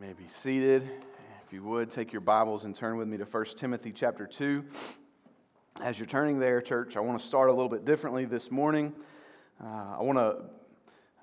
[0.00, 0.88] You may be seated.
[1.46, 4.64] If you would, take your Bibles and turn with me to 1 Timothy chapter 2.
[5.82, 8.94] As you're turning there, church, I want to start a little bit differently this morning.
[9.62, 10.22] Uh, I want to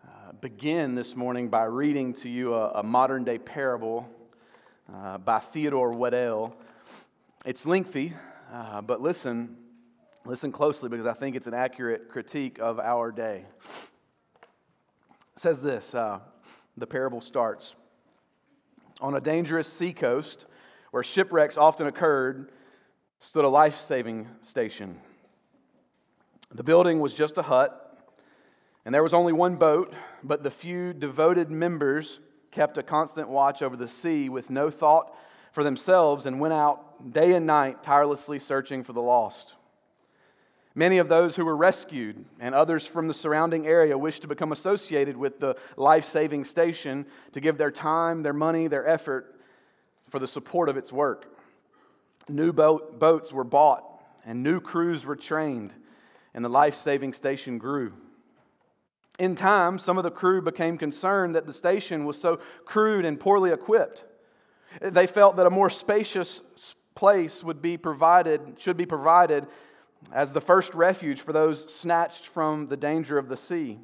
[0.08, 4.08] uh, begin this morning by reading to you a, a modern day parable
[4.94, 6.54] uh, by Theodore Wedel.
[7.46, 8.14] It's lengthy,
[8.54, 9.58] uh, but listen,
[10.24, 13.44] listen closely because I think it's an accurate critique of our day.
[14.40, 16.20] It says this uh,
[16.78, 17.74] the parable starts.
[19.00, 20.46] On a dangerous seacoast
[20.92, 22.52] where shipwrecks often occurred
[23.20, 25.00] stood a life saving station.
[26.52, 27.84] The building was just a hut,
[28.86, 29.94] and there was only one boat,
[30.24, 32.20] but the few devoted members
[32.52, 35.14] kept a constant watch over the sea with no thought
[35.52, 39.54] for themselves and went out day and night tirelessly searching for the lost.
[40.78, 44.52] Many of those who were rescued and others from the surrounding area wished to become
[44.52, 49.40] associated with the life saving station to give their time, their money, their effort
[50.12, 51.36] for the support of its work.
[52.30, 53.86] New boat, boats were bought
[54.24, 55.74] and new crews were trained,
[56.36, 57.92] and the life saving station grew.
[59.18, 63.20] In time, some of the crew became concerned that the station was so crude and
[63.20, 64.06] poorly equipped.
[64.80, 66.42] They felt that a more spacious
[66.94, 69.48] place would be provided, should be provided
[70.12, 73.80] as the first refuge for those snatched from the danger of the sea.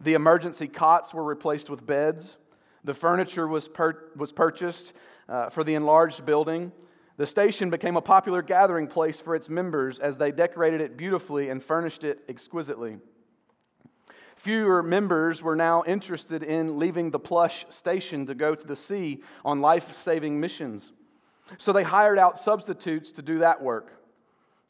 [0.00, 2.36] The emergency cots were replaced with beds.
[2.84, 4.92] The furniture was, per- was purchased
[5.28, 6.72] uh, for the enlarged building.
[7.16, 11.48] The station became a popular gathering place for its members as they decorated it beautifully
[11.48, 12.98] and furnished it exquisitely.
[14.36, 19.22] Fewer members were now interested in leaving the plush station to go to the sea
[19.44, 20.92] on life saving missions.
[21.58, 24.03] So they hired out substitutes to do that work.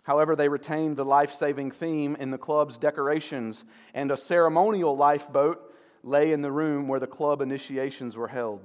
[0.04, 5.74] However, they retained the life saving theme in the club's decorations, and a ceremonial lifeboat
[6.02, 8.60] lay in the room where the club initiations were held.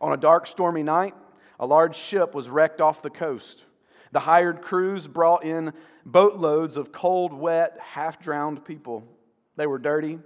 [0.00, 1.14] On a dark, stormy night,
[1.60, 3.64] a large ship was wrecked off the coast.
[4.10, 5.72] The hired crews brought in
[6.04, 9.06] boatloads of cold, wet, half drowned people.
[9.54, 10.18] They were dirty,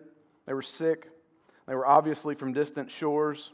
[0.46, 1.10] they were sick,
[1.66, 3.52] they were obviously from distant shores.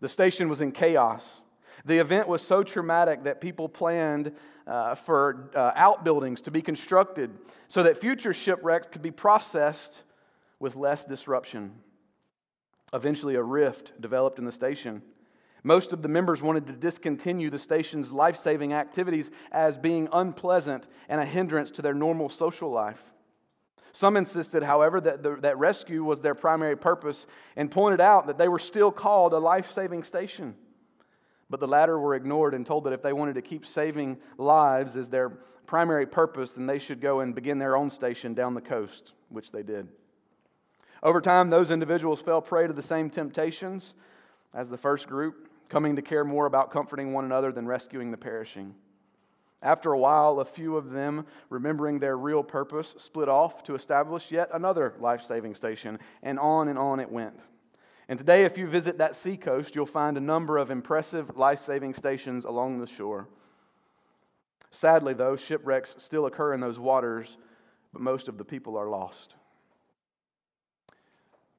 [0.00, 1.40] The station was in chaos.
[1.84, 4.32] The event was so traumatic that people planned
[4.66, 7.30] uh, for uh, outbuildings to be constructed
[7.68, 10.02] so that future shipwrecks could be processed
[10.60, 11.72] with less disruption.
[12.92, 15.02] Eventually, a rift developed in the station.
[15.62, 20.86] Most of the members wanted to discontinue the station's life saving activities as being unpleasant
[21.08, 23.02] and a hindrance to their normal social life.
[23.92, 28.38] Some insisted, however, that, the, that rescue was their primary purpose and pointed out that
[28.38, 30.54] they were still called a life saving station.
[31.50, 34.96] But the latter were ignored and told that if they wanted to keep saving lives
[34.96, 35.30] as their
[35.66, 39.50] primary purpose, then they should go and begin their own station down the coast, which
[39.50, 39.88] they did.
[41.02, 43.94] Over time, those individuals fell prey to the same temptations
[44.52, 48.16] as the first group, coming to care more about comforting one another than rescuing the
[48.16, 48.74] perishing.
[49.62, 54.30] After a while, a few of them, remembering their real purpose, split off to establish
[54.30, 57.38] yet another life saving station, and on and on it went.
[58.08, 61.92] And today, if you visit that seacoast, you'll find a number of impressive life saving
[61.92, 63.28] stations along the shore.
[64.70, 67.36] Sadly, though, shipwrecks still occur in those waters,
[67.92, 69.34] but most of the people are lost.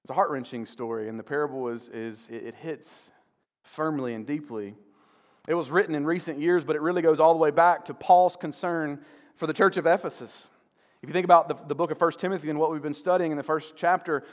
[0.03, 2.89] It's a heart wrenching story, and the parable is, is it hits
[3.61, 4.73] firmly and deeply.
[5.47, 7.93] It was written in recent years, but it really goes all the way back to
[7.93, 8.99] Paul's concern
[9.35, 10.47] for the church of Ephesus.
[11.01, 13.31] If you think about the, the book of 1 Timothy and what we've been studying
[13.31, 14.23] in the first chapter,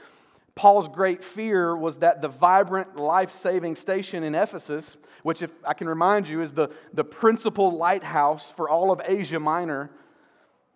[0.57, 5.75] Paul's great fear was that the vibrant, life saving station in Ephesus, which, if I
[5.75, 9.91] can remind you, is the, the principal lighthouse for all of Asia Minor,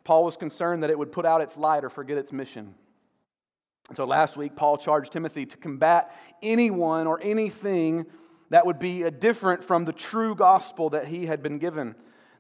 [0.05, 2.75] Paul was concerned that it would put out its light or forget its mission.
[3.89, 8.05] And so last week, Paul charged Timothy to combat anyone or anything
[8.51, 11.95] that would be different from the true gospel that he had been given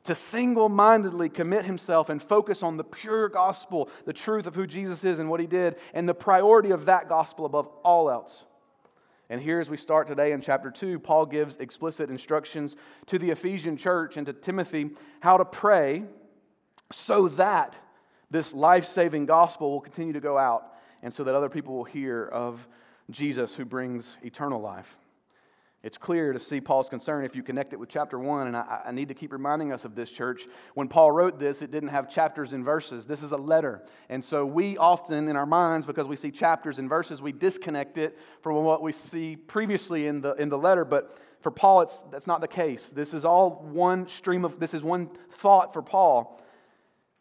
[0.05, 4.66] to single mindedly commit himself and focus on the pure gospel, the truth of who
[4.66, 8.44] Jesus is and what he did, and the priority of that gospel above all else.
[9.28, 12.74] And here, as we start today in chapter 2, Paul gives explicit instructions
[13.07, 14.91] to the Ephesian church and to Timothy
[15.21, 16.04] how to pray
[16.91, 17.77] so that
[18.30, 21.84] this life saving gospel will continue to go out and so that other people will
[21.84, 22.66] hear of
[23.10, 24.97] Jesus who brings eternal life.
[25.82, 28.82] It's clear to see Paul's concern if you connect it with chapter 1, and I,
[28.86, 30.42] I, need to keep reminding us of this, church.
[30.74, 33.06] When Paul wrote this, it didn't have chapters and verses.
[33.06, 33.82] This is a letter.
[34.10, 37.97] And so we often, in our minds, because we see chapters and verses, we disconnect
[37.97, 40.84] it from what we see previously in the, in the letter.
[40.84, 42.91] But for Paul, it's, that's not the case.
[42.91, 46.42] This is all one stream of, this is one thought for Paul.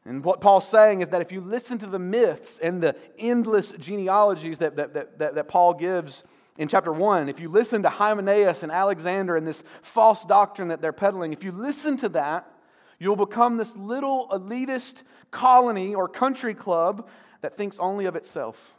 [0.03, 3.71] And what Paul's saying is that if you listen to the myths and the endless
[3.71, 6.23] genealogies that, that, that, that, that Paul gives,
[6.59, 10.81] in chapter 1, if you listen to Hymenaeus and Alexander and this false doctrine that
[10.81, 12.51] they're peddling, if you listen to that,
[12.99, 17.07] you'll become this little elitist colony or country club
[17.39, 18.73] that thinks only of itself.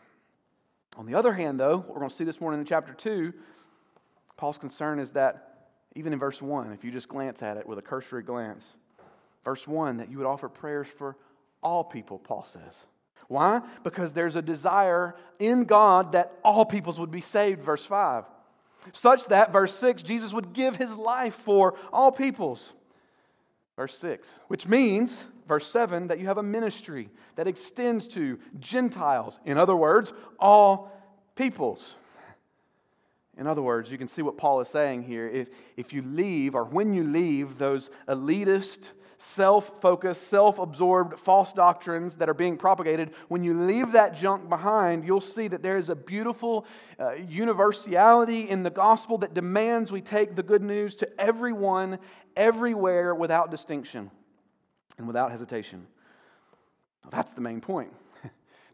[0.99, 3.33] On the other hand, though, what we're going to see this morning in chapter 2,
[4.37, 7.79] Paul's concern is that even in verse 1, if you just glance at it with
[7.79, 8.75] a cursory glance,
[9.43, 11.17] verse 1, that you would offer prayers for
[11.63, 12.87] all people, Paul says.
[13.31, 13.61] Why?
[13.85, 18.25] Because there's a desire in God that all peoples would be saved, verse 5.
[18.93, 22.73] Such that, verse 6, Jesus would give his life for all peoples.
[23.77, 29.39] Verse 6, which means, verse 7, that you have a ministry that extends to Gentiles.
[29.45, 30.91] In other words, all
[31.37, 31.95] peoples.
[33.39, 35.29] In other words, you can see what Paul is saying here.
[35.29, 38.89] If, if you leave, or when you leave those elitist,
[39.23, 44.49] self focused, self absorbed false doctrines that are being propagated, when you leave that junk
[44.49, 46.65] behind, you'll see that there is a beautiful
[46.99, 51.99] uh, universality in the gospel that demands we take the good news to everyone,
[52.35, 54.11] everywhere, without distinction
[54.97, 55.87] and without hesitation.
[57.11, 57.93] That's the main point.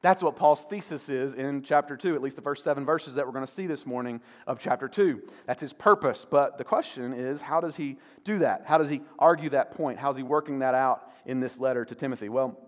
[0.03, 3.27] That's what Paul's thesis is in chapter 2, at least the first seven verses that
[3.27, 5.23] we're going to see this morning of chapter 2.
[5.47, 6.27] That's his purpose.
[6.29, 8.63] But the question is, how does he do that?
[8.67, 9.99] How does he argue that point?
[9.99, 12.29] How's he working that out in this letter to Timothy?
[12.29, 12.59] Well,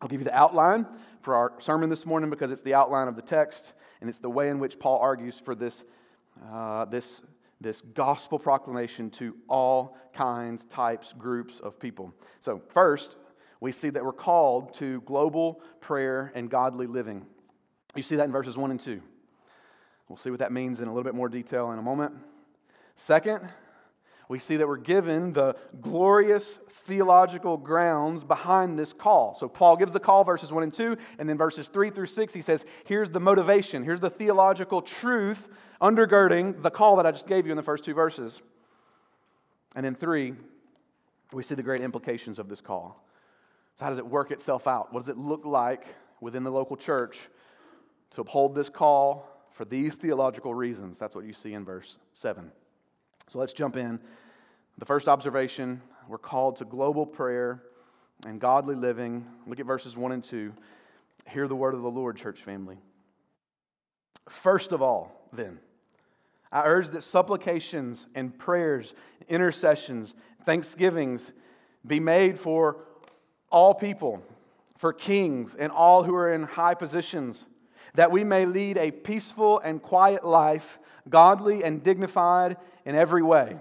[0.00, 0.86] I'll give you the outline
[1.20, 4.30] for our sermon this morning because it's the outline of the text and it's the
[4.30, 5.84] way in which Paul argues for this,
[6.50, 7.22] uh, this,
[7.60, 12.14] this gospel proclamation to all kinds, types, groups of people.
[12.40, 13.16] So, first,
[13.60, 17.26] we see that we're called to global prayer and godly living.
[17.94, 19.00] You see that in verses 1 and 2.
[20.08, 22.14] We'll see what that means in a little bit more detail in a moment.
[22.96, 23.52] Second,
[24.28, 29.36] we see that we're given the glorious theological grounds behind this call.
[29.38, 32.32] So, Paul gives the call, verses 1 and 2, and then verses 3 through 6,
[32.32, 35.48] he says, Here's the motivation, here's the theological truth
[35.80, 38.40] undergirding the call that I just gave you in the first two verses.
[39.74, 40.34] And then 3,
[41.32, 43.02] we see the great implications of this call.
[43.80, 44.92] So, how does it work itself out?
[44.92, 45.86] What does it look like
[46.20, 47.30] within the local church
[48.10, 50.98] to uphold this call for these theological reasons?
[50.98, 52.52] That's what you see in verse 7.
[53.28, 53.98] So, let's jump in.
[54.76, 57.62] The first observation we're called to global prayer
[58.26, 59.24] and godly living.
[59.46, 60.52] Look at verses 1 and 2.
[61.30, 62.76] Hear the word of the Lord, church family.
[64.28, 65.58] First of all, then,
[66.52, 68.92] I urge that supplications and prayers,
[69.26, 70.12] intercessions,
[70.44, 71.32] thanksgivings
[71.86, 72.84] be made for
[73.50, 74.22] all people,
[74.78, 77.44] for kings and all who are in high positions,
[77.94, 83.58] that we may lead a peaceful and quiet life, godly and dignified in every way.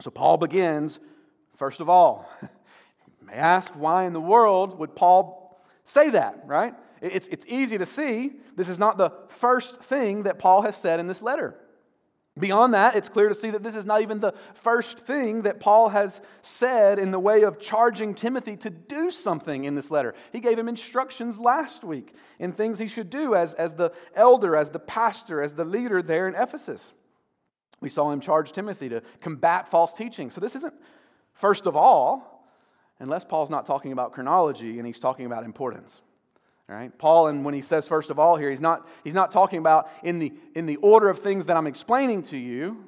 [0.00, 0.98] So Paul begins,
[1.56, 2.28] first of all.
[2.40, 2.48] You
[3.26, 6.74] may ask, why in the world would Paul say that, right?
[7.00, 11.00] It's, it's easy to see this is not the first thing that Paul has said
[11.00, 11.56] in this letter.
[12.38, 15.60] Beyond that, it's clear to see that this is not even the first thing that
[15.60, 20.14] Paul has said in the way of charging Timothy to do something in this letter.
[20.32, 24.56] He gave him instructions last week in things he should do as, as the elder,
[24.56, 26.94] as the pastor, as the leader there in Ephesus.
[27.80, 30.30] We saw him charge Timothy to combat false teaching.
[30.30, 30.74] So this isn't
[31.34, 32.46] first of all,
[32.98, 36.00] unless Paul's not talking about chronology and he's talking about importance.
[36.68, 36.96] All right?
[36.98, 39.90] Paul, and when he says first of all here, he's not, he's not talking about
[40.02, 42.84] in the, in the order of things that I'm explaining to you.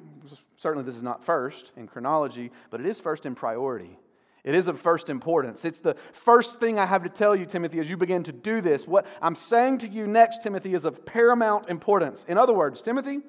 [0.57, 3.99] Certainly, this is not first in chronology, but it is first in priority.
[4.45, 5.65] It is of first importance.
[5.65, 8.61] It's the first thing I have to tell you, Timothy, as you begin to do
[8.61, 8.87] this.
[8.87, 12.23] What I'm saying to you next, Timothy, is of paramount importance.
[12.27, 13.19] In other words, Timothy,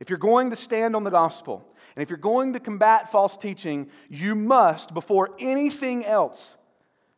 [0.00, 3.36] if you're going to stand on the gospel, and if you're going to combat false
[3.36, 6.56] teaching, you must, before anything else,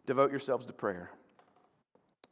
[0.06, 1.10] devote yourselves to prayer.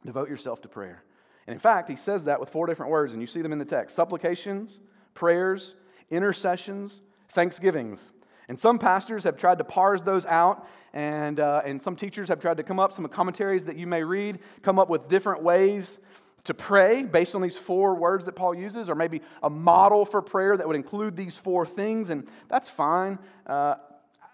[0.05, 1.03] Devote yourself to prayer.
[1.47, 3.59] And in fact, he says that with four different words, and you see them in
[3.59, 4.79] the text supplications,
[5.13, 5.75] prayers,
[6.09, 8.11] intercessions, thanksgivings.
[8.47, 12.39] And some pastors have tried to parse those out, and, uh, and some teachers have
[12.39, 15.97] tried to come up, some commentaries that you may read, come up with different ways
[16.43, 20.21] to pray based on these four words that Paul uses, or maybe a model for
[20.21, 23.17] prayer that would include these four things, and that's fine.
[23.47, 23.75] Uh,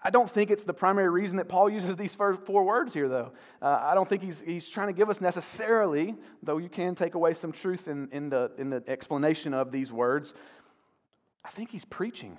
[0.04, 3.08] I don't think it's the primary reason that Paul uses these first four words here,
[3.08, 3.32] though.
[3.60, 7.14] Uh, I don't think he's, he's trying to give us necessarily, though you can take
[7.14, 10.34] away some truth in, in, the, in the explanation of these words.
[11.44, 12.36] I think he's preaching.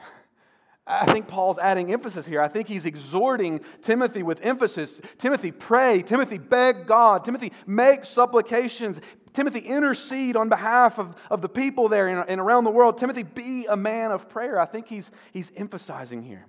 [0.86, 2.42] I think Paul's adding emphasis here.
[2.42, 5.00] I think he's exhorting Timothy with emphasis.
[5.18, 6.02] Timothy, pray.
[6.02, 7.24] Timothy, beg God.
[7.24, 9.00] Timothy, make supplications.
[9.32, 12.98] Timothy, intercede on behalf of, of the people there and, and around the world.
[12.98, 14.60] Timothy, be a man of prayer.
[14.60, 16.46] I think he's, he's emphasizing here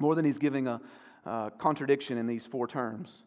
[0.00, 0.80] more than he's giving a,
[1.24, 3.22] a contradiction in these four terms.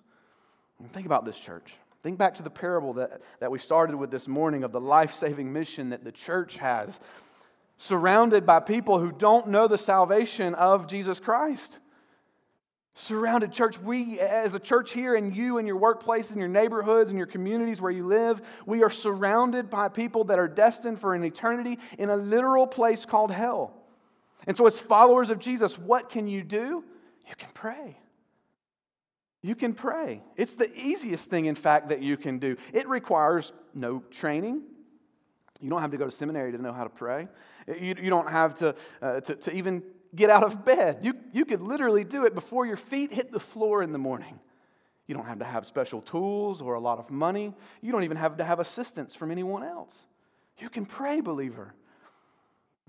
[0.92, 1.74] think about this church.
[2.02, 5.14] Think back to the parable that, that we started with this morning of the life
[5.14, 7.00] saving mission that the church has.
[7.78, 11.80] surrounded by people who don't know the salvation of Jesus Christ.
[12.96, 17.10] Surrounded church, we as a church here and you in your workplace, in your neighborhoods,
[17.10, 21.16] in your communities where you live, we are surrounded by people that are destined for
[21.16, 23.83] an eternity in a literal place called hell.
[24.48, 26.84] And so, as followers of Jesus, what can you do?
[27.28, 27.98] You can pray.
[29.42, 30.22] You can pray.
[30.38, 32.56] It's the easiest thing, in fact, that you can do.
[32.72, 34.62] It requires no training.
[35.60, 37.28] You don't have to go to seminary to know how to pray.
[37.68, 39.84] You, you don't have to, uh, to, to even
[40.16, 41.00] get out of bed.
[41.02, 44.40] You, you could literally do it before your feet hit the floor in the morning.
[45.08, 47.54] You don't have to have special tools or a lot of money.
[47.82, 50.04] You don't even have to have assistance from anyone else.
[50.58, 51.74] You can pray, believer.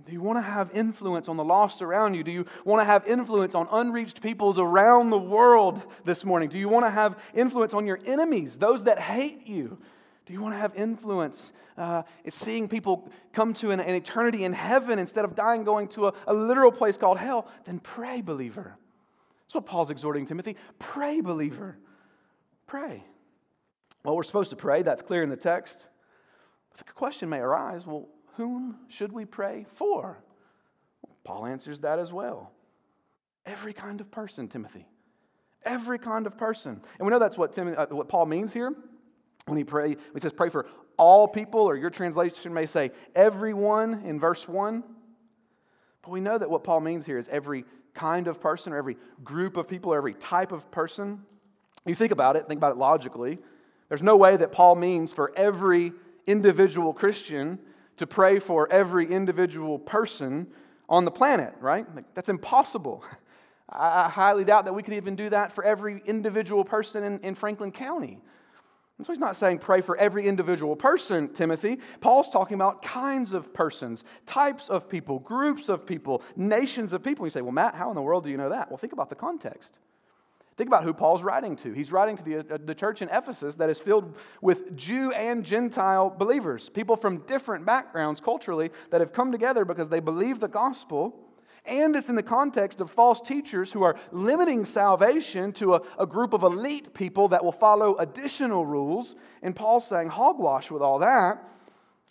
[0.05, 2.25] Do you want to have influence on the lost around you?
[2.25, 6.49] Do you want to have influence on unreached peoples around the world this morning?
[6.49, 9.79] Do you want to have influence on your enemies, those that hate you?
[10.27, 14.53] Do you want to have influence uh, seeing people come to an, an, eternity in
[14.53, 17.47] heaven instead of dying going to a, a literal place called hell?
[17.65, 18.77] Then pray, believer.
[19.47, 20.57] That's what Paul's exhorting Timothy.
[20.79, 21.79] Pray, believer.
[22.67, 23.05] Pray.
[24.03, 24.83] Well, we're supposed to pray.
[24.83, 25.87] That's clear in the text.
[26.77, 30.19] But the question may arise well, whom should we pray for?
[31.25, 32.53] Paul answers that as well.
[33.47, 34.87] Every kind of person, Timothy.
[35.65, 36.81] Every kind of person.
[36.99, 38.75] And we know that's what, Tim, uh, what Paul means here
[39.47, 44.03] when he pray, he says pray for all people, or your translation may say everyone
[44.05, 44.83] in verse 1.
[46.03, 47.65] But we know that what Paul means here is every
[47.95, 51.23] kind of person, or every group of people, or every type of person.
[51.87, 53.39] You think about it, think about it logically.
[53.89, 55.93] There's no way that Paul means for every
[56.27, 57.59] individual Christian
[57.97, 60.47] to pray for every individual person
[60.89, 61.87] on the planet, right?
[62.15, 63.05] that's impossible.
[63.69, 67.35] I highly doubt that we could even do that for every individual person in, in
[67.35, 68.21] Franklin County.
[68.99, 71.79] And so he's not saying pray for every individual person, Timothy.
[72.01, 77.27] Paul's talking about kinds of persons, types of people, groups of people, nations of people.
[77.27, 78.71] You say, well, Matt, how in the world do you know that?
[78.71, 79.79] Well, think about the context.
[80.57, 81.73] Think about who Paul's writing to.
[81.73, 85.45] He's writing to the, uh, the church in Ephesus that is filled with Jew and
[85.45, 90.49] Gentile believers, people from different backgrounds culturally that have come together because they believe the
[90.49, 91.25] gospel
[91.67, 96.07] and it's in the context of false teachers who are limiting salvation to a, a
[96.07, 99.17] group of elite people that will follow additional rules.
[99.43, 101.43] And Paul's saying, hogwash with all that.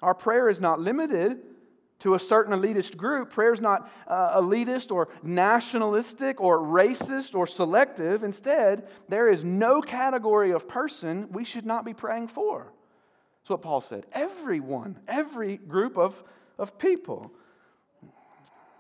[0.02, 1.40] Our prayer is not limited
[2.04, 3.32] to a certain elitist group.
[3.32, 8.26] Prayer is not uh, elitist or nationalistic or racist or selective.
[8.26, 12.74] Instead, there is no category of person we should not be praying for.
[13.40, 14.06] That's what Paul said.
[14.12, 16.22] Everyone, every group of,
[16.58, 17.32] of people.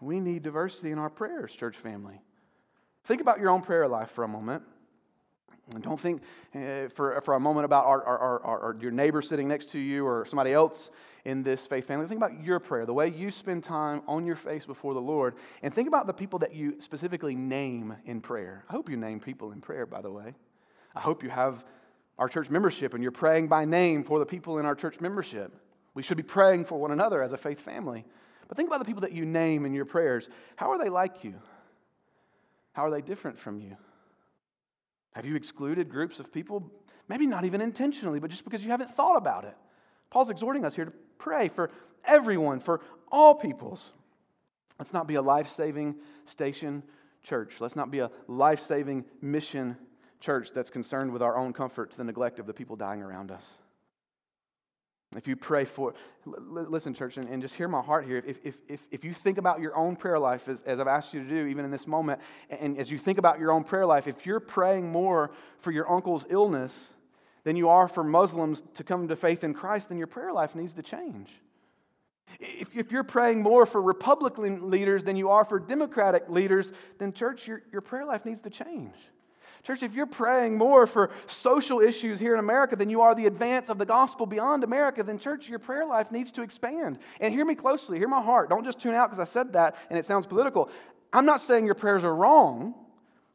[0.01, 2.19] We need diversity in our prayers, church family.
[3.05, 4.63] Think about your own prayer life for a moment.
[5.73, 6.21] And don't think
[6.53, 9.79] uh, for, for a moment about our, our, our, our, your neighbor sitting next to
[9.79, 10.89] you or somebody else
[11.25, 12.07] in this faith family.
[12.07, 15.35] Think about your prayer, the way you spend time on your face before the Lord.
[15.61, 18.65] And think about the people that you specifically name in prayer.
[18.69, 20.33] I hope you name people in prayer, by the way.
[20.95, 21.63] I hope you have
[22.19, 25.53] our church membership and you're praying by name for the people in our church membership.
[25.93, 28.05] We should be praying for one another as a faith family.
[28.47, 30.27] But think about the people that you name in your prayers.
[30.57, 31.35] How are they like you?
[32.73, 33.77] How are they different from you?
[35.13, 36.69] Have you excluded groups of people?
[37.07, 39.55] Maybe not even intentionally, but just because you haven't thought about it.
[40.09, 41.71] Paul's exhorting us here to pray for
[42.03, 43.93] everyone, for all peoples.
[44.77, 46.83] Let's not be a life saving station
[47.23, 47.61] church.
[47.61, 49.77] Let's not be a life saving mission
[50.19, 53.31] church that's concerned with our own comfort to the neglect of the people dying around
[53.31, 53.43] us.
[55.15, 55.93] If you pray for,
[56.25, 58.21] listen, church, and, and just hear my heart here.
[58.25, 61.13] If, if, if, if you think about your own prayer life, as, as I've asked
[61.13, 63.85] you to do, even in this moment, and as you think about your own prayer
[63.85, 66.93] life, if you're praying more for your uncle's illness
[67.43, 70.55] than you are for Muslims to come to faith in Christ, then your prayer life
[70.55, 71.29] needs to change.
[72.39, 77.13] If, if you're praying more for Republican leaders than you are for Democratic leaders, then,
[77.13, 78.93] church, your, your prayer life needs to change.
[79.63, 83.27] Church, if you're praying more for social issues here in America than you are the
[83.27, 86.99] advance of the gospel beyond America, then, church, your prayer life needs to expand.
[87.21, 88.49] And hear me closely, hear my heart.
[88.49, 90.69] Don't just tune out because I said that and it sounds political.
[91.13, 92.73] I'm not saying your prayers are wrong,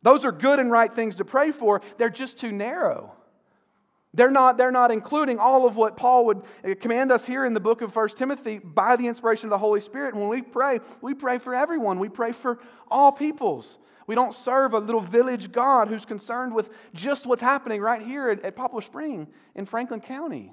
[0.02, 3.14] those are good and right things to pray for, they're just too narrow.
[4.18, 7.54] They're not, they're not including all of what Paul would uh, command us here in
[7.54, 10.12] the book of 1 Timothy by the inspiration of the Holy Spirit.
[10.12, 12.00] And when we pray, we pray for everyone.
[12.00, 12.58] We pray for
[12.90, 13.78] all peoples.
[14.08, 18.28] We don't serve a little village God who's concerned with just what's happening right here
[18.28, 20.52] at, at Poplar Spring in Franklin County.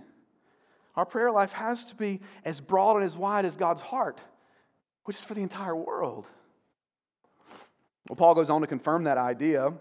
[0.95, 4.22] Our prayer life has to be as broad and as wide as God's heart,
[5.05, 6.27] which is for the entire world.
[8.07, 9.74] Well, Paul goes on to confirm that idea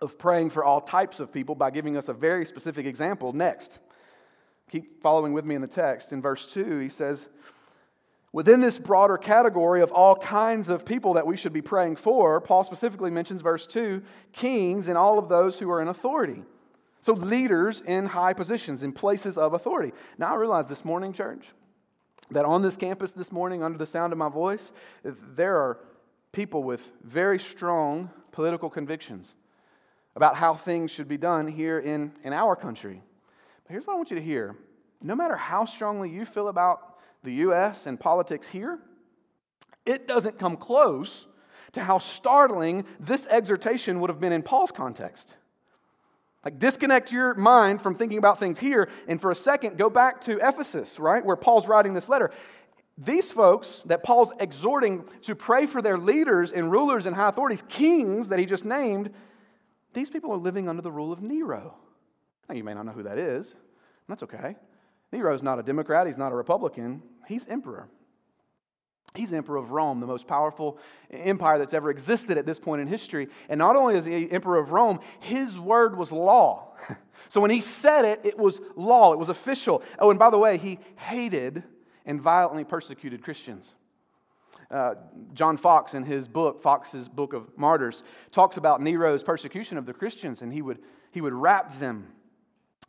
[0.00, 3.78] of praying for all types of people by giving us a very specific example next.
[4.70, 6.12] Keep following with me in the text.
[6.12, 7.28] In verse 2, he says,
[8.32, 12.40] Within this broader category of all kinds of people that we should be praying for,
[12.40, 16.42] Paul specifically mentions, verse 2, kings and all of those who are in authority.
[17.00, 19.92] So, leaders in high positions, in places of authority.
[20.18, 21.44] Now, I realize this morning, church,
[22.32, 24.72] that on this campus this morning, under the sound of my voice,
[25.04, 25.78] there are
[26.32, 29.36] people with very strong political convictions
[30.16, 33.02] about how things should be done here in, in our country.
[33.64, 34.56] But here's what I want you to hear
[35.02, 37.86] no matter how strongly you feel about the U.S.
[37.86, 38.78] and politics here,
[39.84, 41.26] it doesn't come close
[41.72, 45.34] to how startling this exhortation would have been in Paul's context.
[46.44, 50.20] Like, disconnect your mind from thinking about things here, and for a second, go back
[50.22, 52.30] to Ephesus, right, where Paul's writing this letter.
[52.96, 57.62] These folks that Paul's exhorting to pray for their leaders and rulers and high authorities,
[57.68, 59.10] kings that he just named,
[59.94, 61.74] these people are living under the rule of Nero.
[62.48, 63.54] Now, you may not know who that is.
[64.08, 64.56] That's okay.
[65.12, 67.88] Nero's not a Democrat, he's not a Republican, he's emperor.
[69.14, 70.76] He's emperor of Rome, the most powerful
[71.08, 73.28] empire that's ever existed at this point in history.
[73.48, 76.72] And not only is he emperor of Rome, his word was law.
[77.28, 79.82] so when he said it, it was law, it was official.
[80.00, 81.62] Oh, and by the way, he hated
[82.04, 83.72] and violently persecuted Christians.
[84.70, 84.94] Uh,
[85.34, 88.02] John Foxe, in his book, Foxe's Book of Martyrs,
[88.32, 90.78] talks about Nero's persecution of the Christians, and he would,
[91.10, 92.08] he would wrap them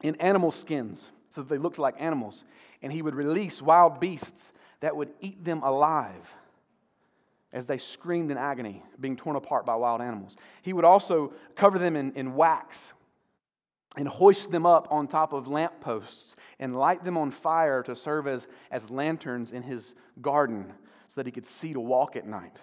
[0.01, 2.46] in animal skins so that they looked like animals.
[2.82, 6.34] And he would release wild beasts that would eat them alive
[7.51, 10.36] as they screamed in agony, being torn apart by wild animals.
[10.62, 12.94] He would also cover them in, in wax
[13.96, 18.27] and hoist them up on top of lampposts and light them on fire to serve
[18.27, 20.74] as, as lanterns in his garden
[21.16, 22.60] so that he could see to walk at night.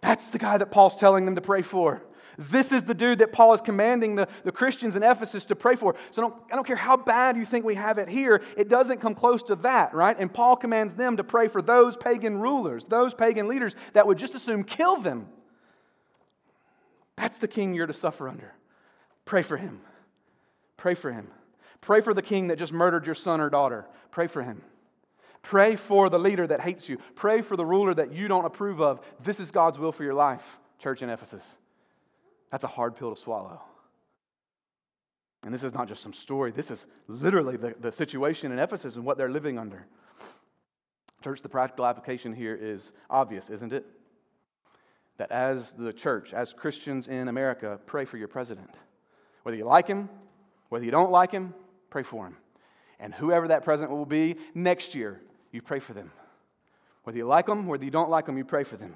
[0.00, 2.00] That's the guy that Paul's telling them to pray for.
[2.38, 5.74] This is the dude that Paul is commanding the, the Christians in Ephesus to pray
[5.74, 5.96] for.
[6.12, 9.00] So don't, I don't care how bad you think we have it here, it doesn't
[9.00, 10.16] come close to that, right?
[10.18, 14.18] And Paul commands them to pray for those pagan rulers, those pagan leaders that would
[14.18, 15.28] just assume kill them.
[17.16, 18.54] That's the king you're to suffer under.
[19.24, 19.80] Pray for him.
[20.76, 21.28] Pray for him.
[21.80, 23.86] Pray for the king that just murdered your son or daughter.
[24.10, 24.62] Pray for him.
[25.42, 26.98] Pray for the leader that hates you.
[27.14, 29.00] Pray for the ruler that you don't approve of.
[29.20, 30.44] This is God's will for your life,
[30.78, 31.44] church in Ephesus.
[32.50, 33.60] That's a hard pill to swallow.
[35.44, 38.94] And this is not just some story, this is literally the, the situation in Ephesus
[38.94, 39.86] and what they're living under.
[41.24, 43.84] Church, the practical application here is obvious, isn't it?
[45.18, 48.70] That as the church, as Christians in America, pray for your president.
[49.42, 50.08] Whether you like him,
[50.68, 51.54] whether you don't like him,
[51.90, 52.36] pray for him.
[52.98, 55.20] And whoever that president will be next year,
[55.52, 56.10] you pray for them.
[57.04, 58.94] Whether you like them, whether you don't like them, you pray for them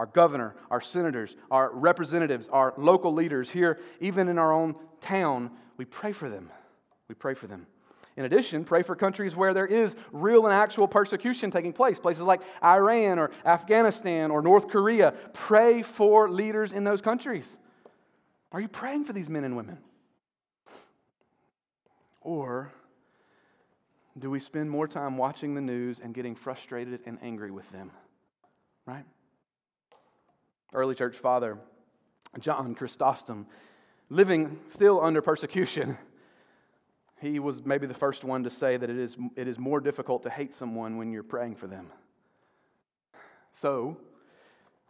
[0.00, 5.50] our governor, our senators, our representatives, our local leaders here, even in our own town,
[5.76, 6.50] we pray for them.
[7.08, 7.66] We pray for them.
[8.16, 12.22] In addition, pray for countries where there is real and actual persecution taking place, places
[12.22, 15.12] like Iran or Afghanistan or North Korea.
[15.34, 17.54] Pray for leaders in those countries.
[18.52, 19.76] Are you praying for these men and women?
[22.22, 22.72] Or
[24.18, 27.90] do we spend more time watching the news and getting frustrated and angry with them?
[28.86, 29.04] Right?
[30.72, 31.58] early church father,
[32.38, 33.46] John Chrysostom,
[34.08, 35.98] living still under persecution,
[37.20, 40.22] he was maybe the first one to say that it is, it is more difficult
[40.22, 41.88] to hate someone when you're praying for them.
[43.52, 43.96] So,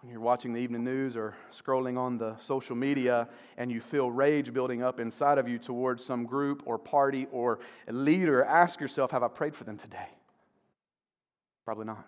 [0.01, 4.11] when you're watching the evening news or scrolling on the social media and you feel
[4.11, 9.11] rage building up inside of you towards some group or party or leader, ask yourself,
[9.11, 10.09] have I prayed for them today?
[11.67, 12.07] Probably not.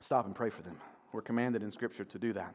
[0.00, 0.78] Stop and pray for them.
[1.12, 2.54] We're commanded in Scripture to do that.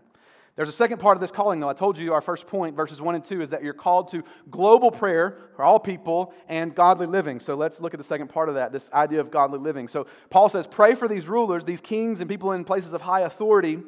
[0.56, 1.70] There's a second part of this calling, though.
[1.70, 4.24] I told you our first point, verses 1 and 2, is that you're called to
[4.52, 7.40] global prayer for all people and godly living.
[7.40, 9.88] So let's look at the second part of that, this idea of godly living.
[9.88, 13.22] So Paul says, Pray for these rulers, these kings, and people in places of high
[13.22, 13.80] authority.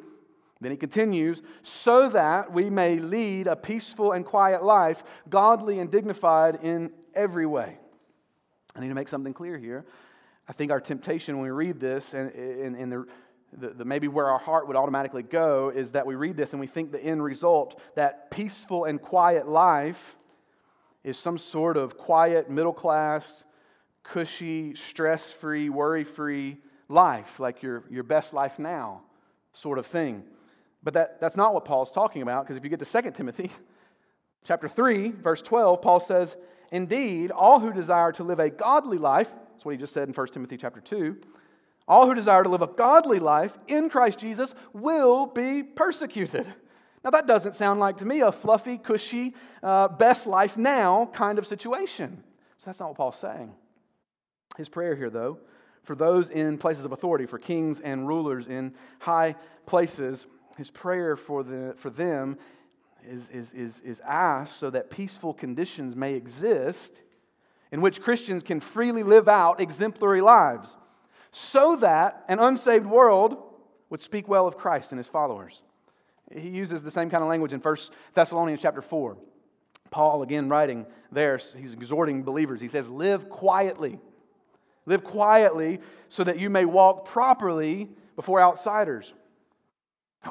[0.60, 5.90] Then he continues, so that we may lead a peaceful and quiet life, godly and
[5.90, 7.78] dignified in every way.
[8.74, 9.84] I need to make something clear here.
[10.48, 13.06] I think our temptation when we read this and, and, and the
[13.58, 16.60] the, the, maybe where our heart would automatically go is that we read this and
[16.60, 20.16] we think the end result, that peaceful and quiet life,
[21.04, 23.44] is some sort of quiet, middle class,
[24.02, 29.02] cushy, stress free, worry free life, like your, your best life now
[29.52, 30.22] sort of thing.
[30.82, 33.50] But that, that's not what Paul's talking about, because if you get to 2 Timothy
[34.44, 36.36] chapter 3, verse 12, Paul says,
[36.72, 40.14] Indeed, all who desire to live a godly life, that's what he just said in
[40.14, 41.16] 1 Timothy chapter 2,
[41.88, 46.46] all who desire to live a godly life in Christ Jesus will be persecuted.
[47.04, 51.38] Now, that doesn't sound like to me a fluffy, cushy, uh, best life now kind
[51.38, 52.22] of situation.
[52.58, 53.52] So that's not what Paul's saying.
[54.56, 55.38] His prayer here, though,
[55.84, 60.26] for those in places of authority, for kings and rulers in high places.
[60.56, 62.38] His prayer for, the, for them
[63.06, 67.00] is, is, is, is asked so that peaceful conditions may exist
[67.70, 70.76] in which Christians can freely live out exemplary lives,
[71.38, 73.36] so that an unsaved world
[73.90, 75.60] would speak well of Christ and his followers.
[76.34, 77.76] He uses the same kind of language in 1
[78.14, 79.18] Thessalonians chapter 4.
[79.90, 82.62] Paul, again, writing there, he's exhorting believers.
[82.62, 83.98] He says, Live quietly.
[84.86, 89.12] Live quietly so that you may walk properly before outsiders.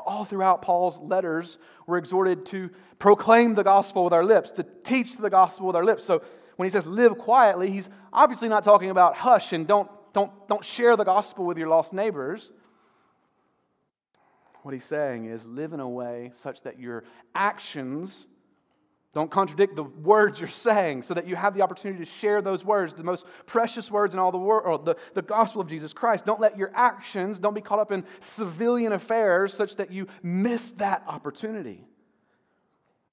[0.07, 5.17] All throughout Paul's letters, we're exhorted to proclaim the gospel with our lips, to teach
[5.17, 6.03] the gospel with our lips.
[6.03, 6.23] So
[6.55, 10.63] when he says live quietly, he's obviously not talking about hush and don't, don't, don't
[10.63, 12.53] share the gospel with your lost neighbors.
[14.63, 17.03] What he's saying is live in a way such that your
[17.35, 18.25] actions
[19.13, 22.63] don't contradict the words you're saying so that you have the opportunity to share those
[22.63, 26.23] words, the most precious words in all the world, the, the gospel of Jesus Christ.
[26.23, 30.71] Don't let your actions, don't be caught up in civilian affairs such that you miss
[30.77, 31.85] that opportunity.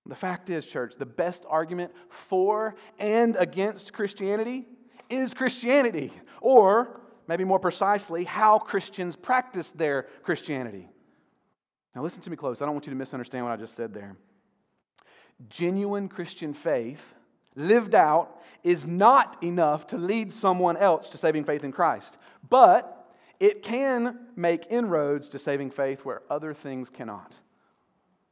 [0.07, 4.67] The fact is, church, the best argument for and against Christianity
[5.13, 10.89] is Christianity, or maybe more precisely, how Christians practice their Christianity.
[11.95, 12.63] Now, listen to me close.
[12.63, 14.17] I don't want you to misunderstand what I just said there.
[15.49, 17.15] Genuine Christian faith,
[17.55, 22.17] lived out, is not enough to lead someone else to saving faith in Christ,
[22.49, 27.33] but it can make inroads to saving faith where other things cannot.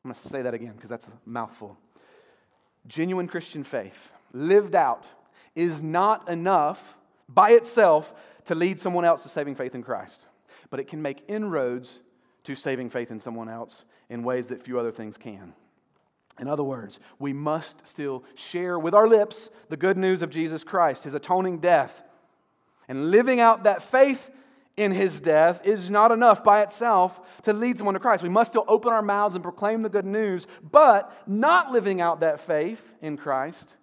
[0.04, 1.76] I'm going to say that again because that's a mouthful.
[2.86, 5.04] Genuine Christian faith, lived out,
[5.54, 6.82] is not enough
[7.28, 8.12] by itself
[8.46, 10.26] to lead someone else to saving faith in Christ,
[10.70, 12.00] but it can make inroads
[12.44, 15.52] to saving faith in someone else in ways that few other things can.
[16.38, 20.64] In other words, we must still share with our lips the good news of Jesus
[20.64, 22.02] Christ, his atoning death.
[22.88, 24.30] And living out that faith
[24.76, 28.22] in his death is not enough by itself to lead someone to Christ.
[28.22, 32.20] We must still open our mouths and proclaim the good news, but not living out
[32.20, 33.76] that faith in Christ,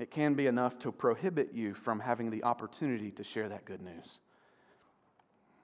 [0.00, 3.82] it can be enough to prohibit you from having the opportunity to share that good
[3.82, 4.18] news.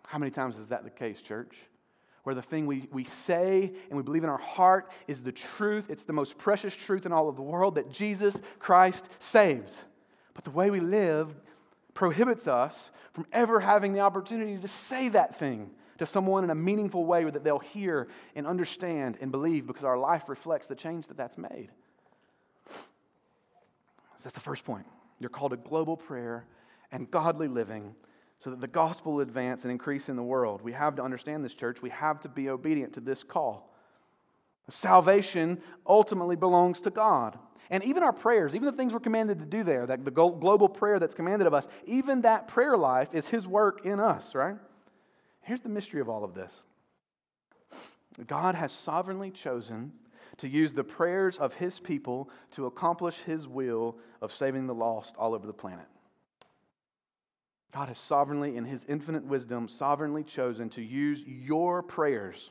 [0.07, 1.57] How many times is that the case, church?
[2.25, 5.89] Where the thing we, we say and we believe in our heart is the truth,
[5.89, 9.83] it's the most precious truth in all of the world that Jesus Christ saves.
[10.35, 11.35] But the way we live
[11.95, 16.55] prohibits us from ever having the opportunity to say that thing to someone in a
[16.55, 21.07] meaningful way that they'll hear and understand and believe because our life reflects the change
[21.09, 21.71] that that's made.
[24.19, 24.87] So that's the first point.
[25.19, 26.47] You're called to global prayer
[26.93, 27.95] and godly living
[28.41, 30.63] so that the gospel will advance and increase in the world.
[30.63, 31.83] We have to understand this, church.
[31.83, 33.75] We have to be obedient to this call.
[34.71, 37.39] Salvation ultimately belongs to God.
[37.71, 40.69] And even our prayers, even the things we're commanded to do there, that the global
[40.69, 44.57] prayer that's commanded of us, even that prayer life is His work in us, right?
[45.43, 46.63] Here's the mystery of all of this
[48.27, 49.93] God has sovereignly chosen
[50.39, 55.15] to use the prayers of His people to accomplish His will of saving the lost
[55.19, 55.87] all over the planet.
[57.73, 62.51] God has sovereignly, in His infinite wisdom, sovereignly chosen to use your prayers,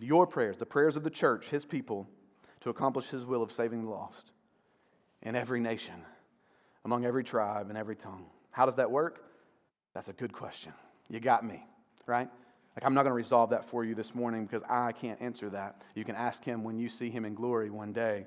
[0.00, 2.08] your prayers, the prayers of the church, His people,
[2.62, 4.30] to accomplish his will of saving the lost
[5.22, 5.94] in every nation,
[6.84, 8.26] among every tribe and every tongue.
[8.50, 9.24] How does that work?
[9.94, 10.72] That's a good question.
[11.08, 11.64] You got me,
[12.06, 12.28] right?
[12.76, 15.50] Like, I'm not going to resolve that for you this morning because I can't answer
[15.50, 15.82] that.
[15.94, 18.26] You can ask him when you see him in glory one day.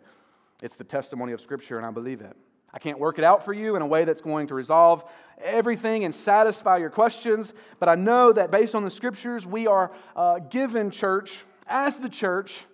[0.61, 2.35] It's the testimony of Scripture, and I believe it.
[2.71, 5.03] I can't work it out for you in a way that's going to resolve
[5.39, 9.91] everything and satisfy your questions, but I know that based on the Scriptures, we are
[10.15, 12.65] uh, given, church, as the church,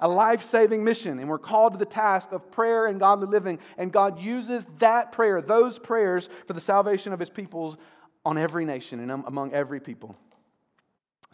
[0.00, 3.58] a life saving mission, and we're called to the task of prayer and godly living.
[3.78, 7.76] And God uses that prayer, those prayers, for the salvation of his peoples
[8.24, 10.16] on every nation and among every people.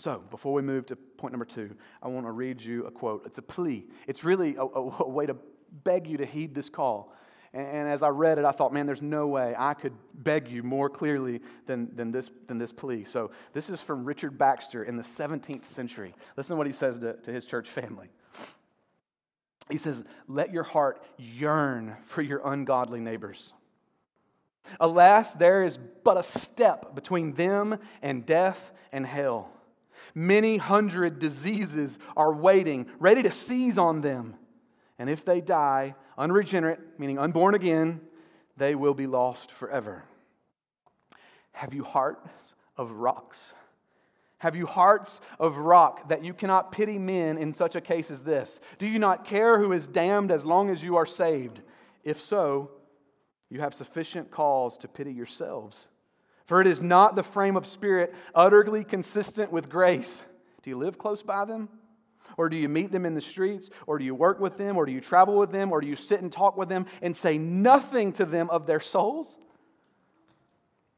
[0.00, 3.26] So, before we move to point number two, I want to read you a quote.
[3.26, 5.36] It's a plea, it's really a, a, a way to
[5.84, 7.12] beg you to heed this call.
[7.52, 10.48] And, and, as I read it, I thought, man, there's no way I could beg
[10.48, 13.04] you more clearly than, than, this, than this plea.
[13.04, 16.14] So, this is from Richard Baxter in the 17th century.
[16.34, 18.08] Listen to what he says to, to his church family.
[19.68, 23.52] He says, Let your heart yearn for your ungodly neighbors.
[24.80, 29.50] Alas, there is but a step between them and death and hell.
[30.14, 34.34] Many hundred diseases are waiting, ready to seize on them.
[34.98, 38.00] And if they die unregenerate, meaning unborn again,
[38.56, 40.04] they will be lost forever.
[41.52, 42.28] Have you hearts
[42.76, 43.52] of rocks?
[44.38, 48.22] Have you hearts of rock that you cannot pity men in such a case as
[48.22, 48.60] this?
[48.78, 51.60] Do you not care who is damned as long as you are saved?
[52.04, 52.70] If so,
[53.50, 55.88] you have sufficient cause to pity yourselves.
[56.50, 60.20] For it is not the frame of spirit utterly consistent with grace.
[60.64, 61.68] Do you live close by them?
[62.36, 63.70] Or do you meet them in the streets?
[63.86, 64.76] Or do you work with them?
[64.76, 65.70] Or do you travel with them?
[65.70, 68.80] Or do you sit and talk with them and say nothing to them of their
[68.80, 69.38] souls?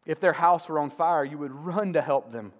[0.06, 2.54] If their house were on fire, you would run to help them.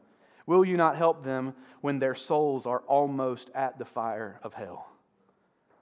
[0.44, 4.87] Will you not help them when their souls are almost at the fire of hell?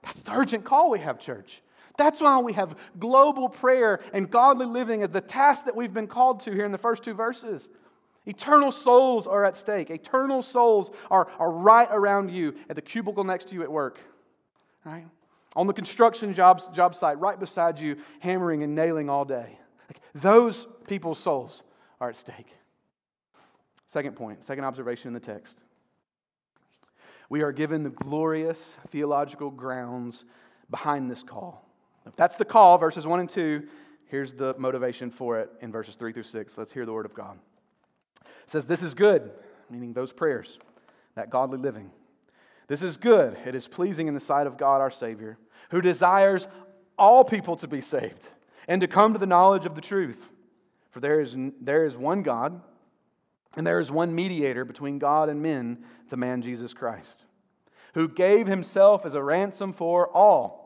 [0.01, 1.61] That's the urgent call we have, church.
[1.97, 6.07] That's why we have global prayer and godly living as the task that we've been
[6.07, 7.67] called to here in the first two verses.
[8.25, 9.89] Eternal souls are at stake.
[9.89, 13.99] Eternal souls are, are right around you at the cubicle next to you at work.
[14.85, 15.05] Right?
[15.55, 19.57] On the construction jobs, job site, right beside you, hammering and nailing all day.
[19.89, 21.63] Like those people's souls
[21.99, 22.47] are at stake.
[23.87, 25.57] Second point, second observation in the text.
[27.29, 30.25] We are given the glorious theological grounds
[30.69, 31.65] behind this call.
[32.15, 33.63] That's the call, verses 1 and 2,
[34.07, 36.57] here's the motivation for it in verses 3 through 6.
[36.57, 37.37] Let's hear the word of God.
[38.25, 39.31] It says, This is good,
[39.69, 40.59] meaning those prayers,
[41.15, 41.91] that godly living.
[42.67, 43.37] This is good.
[43.45, 45.37] It is pleasing in the sight of God our Savior,
[45.69, 46.47] who desires
[46.97, 48.27] all people to be saved
[48.67, 50.29] and to come to the knowledge of the truth.
[50.91, 52.61] For there is, there is one God,
[53.55, 57.23] and there is one mediator between God and men, the man Jesus Christ,
[57.93, 60.60] who gave himself as a ransom for all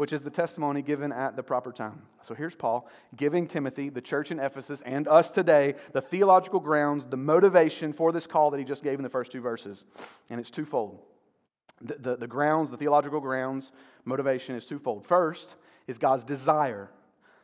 [0.00, 2.00] which is the testimony given at the proper time.
[2.22, 7.04] So here's Paul giving Timothy, the church in Ephesus, and us today the theological grounds,
[7.04, 9.84] the motivation for this call that he just gave in the first two verses.
[10.30, 11.00] And it's twofold.
[11.82, 13.72] The, the, the grounds, the theological grounds,
[14.06, 15.06] motivation is twofold.
[15.06, 15.50] First
[15.86, 16.88] is God's desire.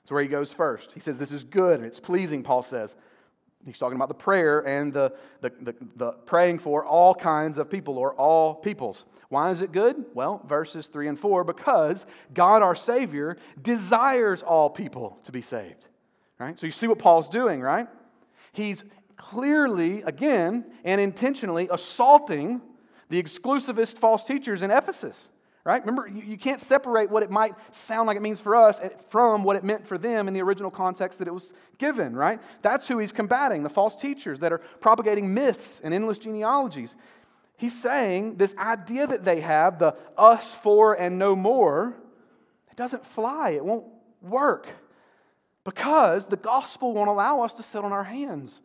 [0.03, 0.93] That's where he goes first.
[0.95, 2.97] He says, This is good and it's pleasing, Paul says.
[3.67, 7.69] He's talking about the prayer and the, the, the, the, praying for all kinds of
[7.69, 9.05] people or all peoples.
[9.29, 10.05] Why is it good?
[10.15, 15.89] Well, verses 3 and 4 because God our Savior desires all people to be saved.
[16.39, 16.59] Right?
[16.59, 17.89] So you see what Paul's doing, right?
[18.53, 18.85] He's
[19.17, 22.61] clearly, again, and intentionally assaulting
[23.09, 25.31] the exclusivist false teachers in Ephesus
[25.67, 25.85] right?
[25.85, 29.43] Remember, you, you can't separate what it might sound like it means four us from
[29.43, 32.41] what it meant for them in the original context that it was given, right?
[32.63, 36.95] That's who he's combating the false teachers that are propagating myths and endless genealogies.
[37.57, 41.97] He's saying this idea that they have, the us for and no more,
[42.71, 43.87] it doesn't fly, it won't
[44.23, 44.69] work.
[45.65, 48.61] Because the gospel won't allow us to sit on our hands.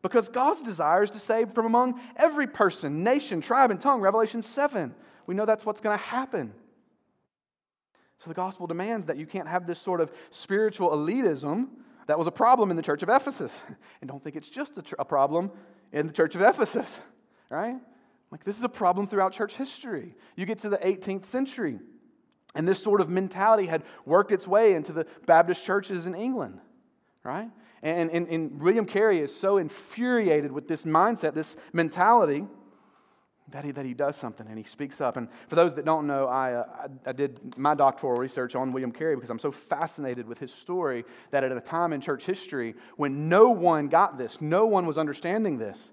[0.00, 4.42] Because God's desire is to save from among every person, nation, tribe, and tongue, Revelation
[4.42, 4.94] 7.
[5.26, 6.52] We know that's what's going to happen.
[8.18, 11.68] So the gospel demands that you can't have this sort of spiritual elitism
[12.06, 13.58] that was a problem in the church of Ephesus.
[14.00, 15.50] And don't think it's just a, tr- a problem
[15.92, 17.00] in the church of Ephesus,
[17.50, 17.76] right?
[18.30, 20.14] Like this is a problem throughout church history.
[20.36, 21.78] You get to the 18th century,
[22.54, 26.58] and this sort of mentality had worked its way into the Baptist churches in England,
[27.22, 27.50] right?
[27.82, 32.46] And, and, and William Carey is so infuriated with this mindset, this mentality,
[33.48, 35.16] that he, that he does something and he speaks up.
[35.16, 36.64] And for those that don't know, I, uh,
[37.06, 40.52] I, I, did my doctoral research on William Carey because I'm so fascinated with his
[40.52, 44.84] story that at a time in church history when no one got this, no one
[44.84, 45.92] was understanding this,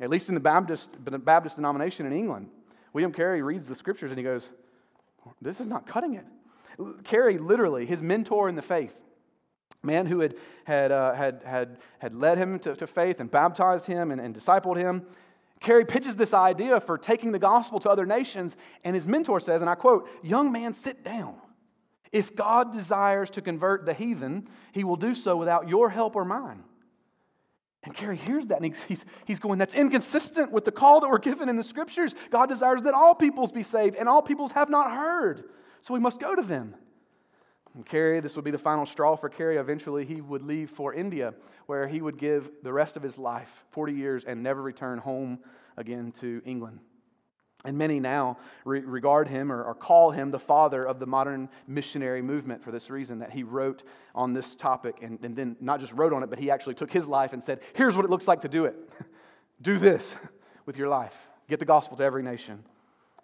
[0.00, 2.50] at least in the Baptist, the Baptist denomination in England,
[2.92, 4.50] William Carey reads the scriptures and he goes,
[5.40, 6.24] This is not cutting it.
[7.04, 8.94] Carey, literally, his mentor in the faith,
[9.82, 13.86] man who had, had, uh, had, had, had led him to, to faith and baptized
[13.86, 15.06] him and, and discipled him,
[15.64, 19.62] Carey pitches this idea for taking the gospel to other nations, and his mentor says,
[19.62, 21.36] and I quote, Young man, sit down.
[22.12, 26.24] If God desires to convert the heathen, he will do so without your help or
[26.26, 26.62] mine.
[27.82, 31.08] And Carey hears that and he's, he's, he's going, That's inconsistent with the call that
[31.08, 32.14] we're given in the scriptures.
[32.30, 35.44] God desires that all peoples be saved, and all peoples have not heard.
[35.80, 36.74] So we must go to them.
[37.74, 39.56] And Carey, this would be the final straw for Carey.
[39.56, 41.34] Eventually, he would leave for India,
[41.66, 45.40] where he would give the rest of his life, 40 years, and never return home
[45.76, 46.78] again to England.
[47.64, 51.48] And many now re- regard him or, or, call him the father of the modern
[51.66, 53.84] missionary movement for this reason that he wrote
[54.14, 56.90] on this topic and, and then not just wrote on it, but he actually took
[56.90, 58.76] his life and said, Here's what it looks like to do it.
[59.62, 60.14] do this
[60.66, 61.16] with your life.
[61.48, 62.62] Get the gospel to every nation.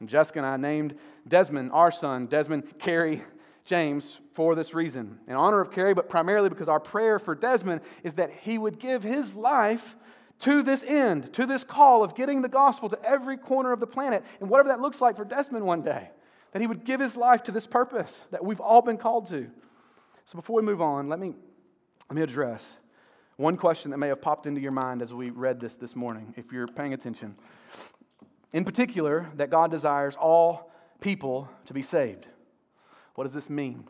[0.00, 0.94] And Jessica and I named
[1.28, 3.22] Desmond, our son, Desmond Carey
[3.70, 7.83] James for this reason, in honor of Carey, but primarily because our prayer for Desmond
[8.02, 9.94] is that he would give his life
[10.40, 13.87] to this end, to this call of getting the gospel to every corner of the
[13.87, 16.11] planet, and whatever that looks like for Desmond one day,
[16.50, 19.48] that he would give his life to this purpose that we've all been called to.
[20.24, 21.33] So before we move on, let me,
[22.09, 22.66] let me address
[23.37, 26.35] one question that may have popped into your mind as we read this this morning,
[26.37, 27.37] if you're paying attention.
[28.52, 32.26] In particular, that God desires all people to be saved.
[33.20, 33.85] What does this mean?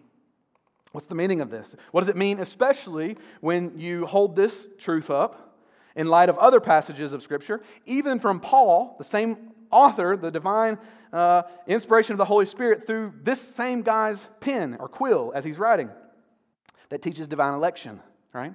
[0.90, 1.76] What's the meaning of this?
[1.92, 5.56] What does it mean, especially when you hold this truth up
[5.94, 10.78] in light of other passages of Scripture, even from Paul, the same author, the divine
[11.12, 15.60] uh, inspiration of the Holy Spirit, through this same guy's pen or quill as he's
[15.60, 15.90] writing,
[16.88, 18.00] that teaches divine election,
[18.32, 18.52] right?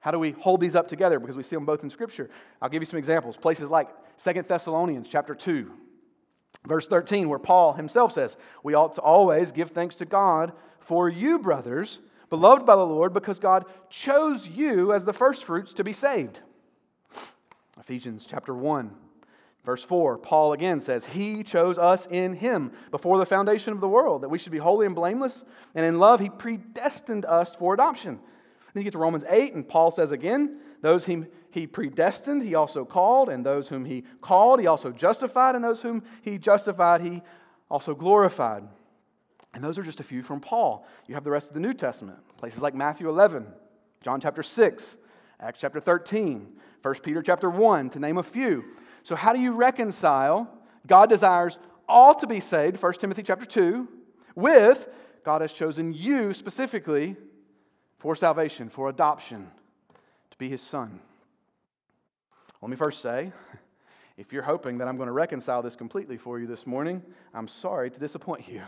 [0.00, 1.20] How do we hold these up together?
[1.20, 2.28] Because we see them both in Scripture.
[2.60, 3.36] I'll give you some examples.
[3.36, 5.70] Places like Second Thessalonians chapter 2,
[6.66, 11.08] verse 13, where Paul himself says, We ought to always give thanks to God for
[11.08, 11.98] you, brothers,
[12.30, 16.40] beloved by the Lord, because God chose you as the firstfruits to be saved.
[17.78, 18.90] Ephesians chapter 1,
[19.64, 23.88] verse 4, Paul again says, He chose us in Him before the foundation of the
[23.88, 25.44] world, that we should be holy and blameless,
[25.74, 28.18] and in love He predestined us for adoption.
[28.74, 31.26] Then you get to Romans 8, and Paul says again, Those whom
[31.58, 35.82] He predestined, He also called, and those whom He called, He also justified, and those
[35.82, 37.20] whom He justified, He
[37.68, 38.62] also glorified.
[39.54, 40.86] And those are just a few from Paul.
[41.08, 43.44] You have the rest of the New Testament, places like Matthew 11,
[44.02, 44.96] John chapter 6,
[45.40, 46.46] Acts chapter 13,
[46.80, 48.64] 1 Peter chapter 1, to name a few.
[49.02, 50.48] So, how do you reconcile
[50.86, 53.88] God desires all to be saved, 1 Timothy chapter 2,
[54.36, 54.88] with
[55.24, 57.16] God has chosen you specifically
[57.98, 59.50] for salvation, for adoption,
[60.30, 61.00] to be his son?
[62.60, 63.32] Let me first say,
[64.16, 67.48] if you're hoping that I'm going to reconcile this completely for you this morning, I'm
[67.48, 68.62] sorry to disappoint you.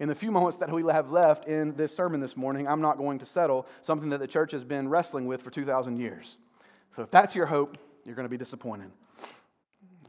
[0.00, 2.98] In the few moments that we have left in this sermon this morning, I'm not
[2.98, 6.38] going to settle something that the church has been wrestling with for 2,000 years.
[6.94, 8.90] So if that's your hope, you're going to be disappointed.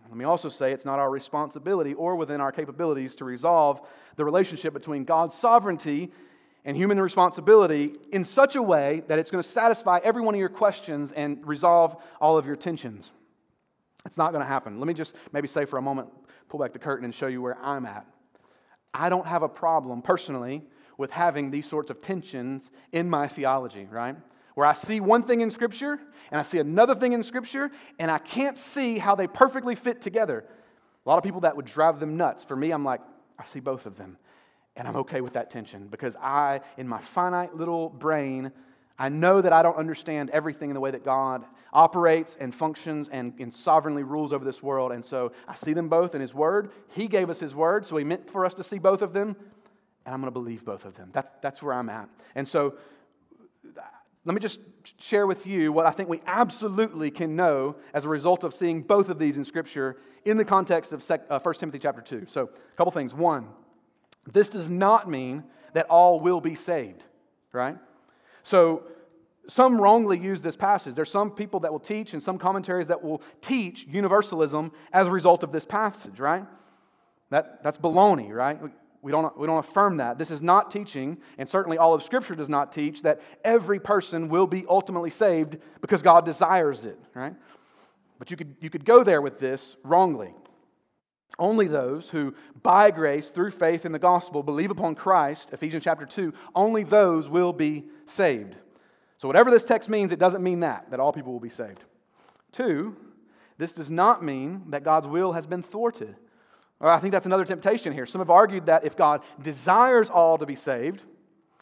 [0.08, 3.82] Let me also say it's not our responsibility or within our capabilities to resolve
[4.16, 6.12] the relationship between God's sovereignty
[6.66, 10.40] and human responsibility in such a way that it's going to satisfy every one of
[10.40, 13.12] your questions and resolve all of your tensions.
[14.06, 14.80] It's not going to happen.
[14.80, 16.10] Let me just maybe say for a moment,
[16.50, 18.06] pull back the curtain and show you where I'm at.
[18.94, 20.64] I don't have a problem personally
[20.98, 24.16] with having these sorts of tensions in my theology, right?
[24.60, 25.98] where I see one thing in Scripture
[26.32, 30.02] and I see another thing in Scripture and I can't see how they perfectly fit
[30.02, 30.44] together.
[31.06, 32.44] A lot of people that would drive them nuts.
[32.44, 33.00] For me, I'm like,
[33.40, 34.18] I see both of them.
[34.76, 38.52] And I'm okay with that tension because I, in my finite little brain,
[38.98, 43.08] I know that I don't understand everything in the way that God operates and functions
[43.10, 44.92] and, and, sovereignly rules over this world.
[44.92, 46.72] And so I see them both in His Word.
[46.90, 49.36] He gave us His Word, so He meant for us to see both of them.
[50.06, 51.12] And I'm going to believe both of them.
[51.14, 52.10] That's, that's where I'm at.
[52.36, 52.76] And so
[54.26, 54.60] let me just
[55.00, 58.82] share with you what I think we absolutely can know as a result of seeing
[58.82, 62.26] both of these in Scripture in the context of 1 uh, Timothy chapter 2.
[62.30, 63.14] So, a couple things.
[63.14, 63.48] One,
[64.34, 67.04] this does not mean that all will be saved,
[67.52, 67.78] right?
[68.44, 68.84] So,
[69.48, 70.94] some wrongly use this passage.
[70.94, 75.12] There's some people that will teach and some commentaries that will teach universalism as a
[75.12, 76.46] result of this passage, right?
[77.32, 78.60] That, that's baloney, right?
[79.02, 80.18] We don't, we don't affirm that.
[80.18, 84.30] This is not teaching, and certainly all of Scripture does not teach, that every person
[84.30, 87.34] will be ultimately saved because God desires it, right?
[88.20, 90.34] But you could, you could go there with this wrongly.
[91.40, 96.06] Only those who, by grace, through faith in the gospel, believe upon Christ, Ephesians chapter
[96.06, 98.56] 2, only those will be saved.
[99.18, 101.80] So, whatever this text means, it doesn't mean that, that all people will be saved.
[102.52, 102.96] Two,
[103.58, 106.16] this does not mean that God's will has been thwarted.
[106.82, 108.06] I think that's another temptation here.
[108.06, 111.04] Some have argued that if God desires all to be saved,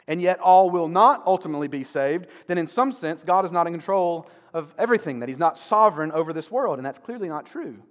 [0.06, 3.66] and yet all will not ultimately be saved, then in some sense, God is not
[3.66, 7.46] in control of everything, that He's not sovereign over this world, and that's clearly not
[7.46, 7.82] true.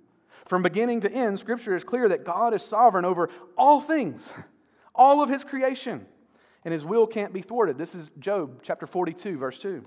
[0.48, 4.28] From beginning to end, Scripture is clear that God is sovereign over all things,
[4.96, 6.06] all of His creation,
[6.64, 7.78] and His will can't be thwarted.
[7.78, 9.84] This is Job chapter 42, verse 2.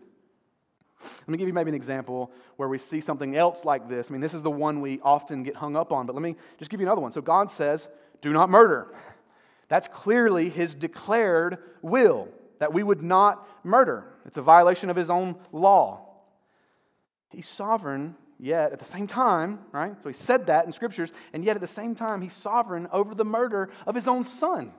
[1.03, 4.11] Let me give you maybe an example where we see something else like this.
[4.11, 6.37] I mean, this is the one we often get hung up on, but let me
[6.59, 7.13] just give you another one.
[7.13, 7.89] So God says,
[8.21, 8.95] do not murder.
[9.69, 14.05] That's clearly his declared will, that we would not murder.
[14.27, 16.07] It's a violation of his own law.
[17.31, 19.95] He's sovereign, yet at the same time, right?
[20.03, 23.15] So he said that in scriptures, and yet at the same time, he's sovereign over
[23.15, 24.73] the murder of his own son.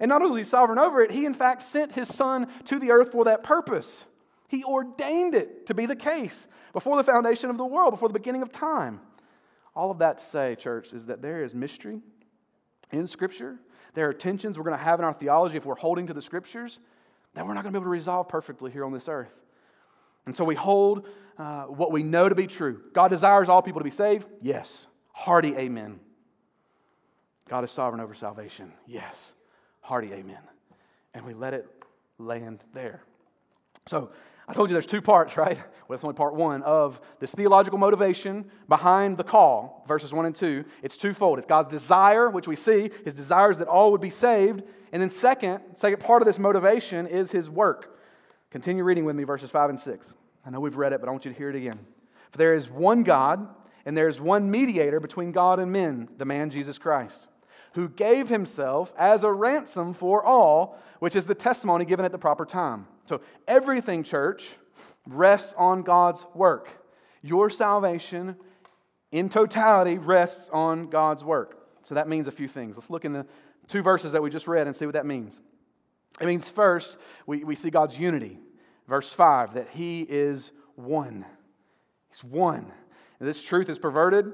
[0.00, 2.78] And not only is he sovereign over it, he in fact sent his son to
[2.78, 4.04] the earth for that purpose.
[4.48, 8.18] He ordained it to be the case before the foundation of the world, before the
[8.18, 9.00] beginning of time.
[9.74, 12.00] All of that to say, church, is that there is mystery
[12.92, 13.56] in Scripture.
[13.94, 16.22] There are tensions we're going to have in our theology if we're holding to the
[16.22, 16.78] Scriptures
[17.34, 19.32] that we're not going to be able to resolve perfectly here on this earth.
[20.26, 21.06] And so we hold
[21.38, 22.80] uh, what we know to be true.
[22.92, 24.26] God desires all people to be saved?
[24.40, 24.86] Yes.
[25.12, 26.00] Hearty amen.
[27.48, 28.72] God is sovereign over salvation?
[28.86, 29.16] Yes.
[29.80, 30.42] Hearty amen.
[31.14, 31.66] And we let it
[32.18, 33.02] land there.
[33.86, 34.10] So
[34.48, 35.56] I told you there's two parts, right?
[35.56, 40.34] Well, that's only part one of this theological motivation behind the call, verses one and
[40.34, 40.64] two.
[40.82, 41.38] It's twofold.
[41.38, 44.62] It's God's desire, which we see, his desire is that all would be saved.
[44.92, 47.95] And then, second, second part of this motivation is his work.
[48.56, 50.14] Continue reading with me verses five and six.
[50.46, 51.78] I know we've read it, but I want you to hear it again.
[52.30, 53.46] For there is one God,
[53.84, 57.26] and there is one mediator between God and men, the man Jesus Christ,
[57.74, 62.18] who gave himself as a ransom for all, which is the testimony given at the
[62.18, 62.86] proper time.
[63.04, 64.48] So, everything, church,
[65.06, 66.70] rests on God's work.
[67.20, 68.36] Your salvation
[69.12, 71.58] in totality rests on God's work.
[71.82, 72.78] So that means a few things.
[72.78, 73.26] Let's look in the
[73.68, 75.42] two verses that we just read and see what that means.
[76.22, 76.96] It means first,
[77.26, 78.38] we, we see God's unity.
[78.88, 81.24] Verse 5, that He is one.
[82.10, 82.70] He's one.
[83.18, 84.32] And this truth is perverted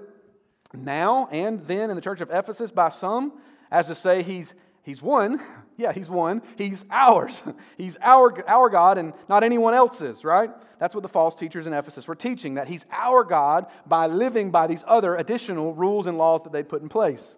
[0.75, 3.33] now and then in the church of Ephesus by some
[3.71, 5.41] as to say He's He's one.
[5.79, 6.43] Yeah, he's one.
[6.57, 7.41] He's ours.
[7.79, 10.51] He's our, our God and not anyone else's, right?
[10.79, 14.51] That's what the false teachers in Ephesus were teaching, that he's our God by living
[14.51, 17.35] by these other additional rules and laws that they put in place.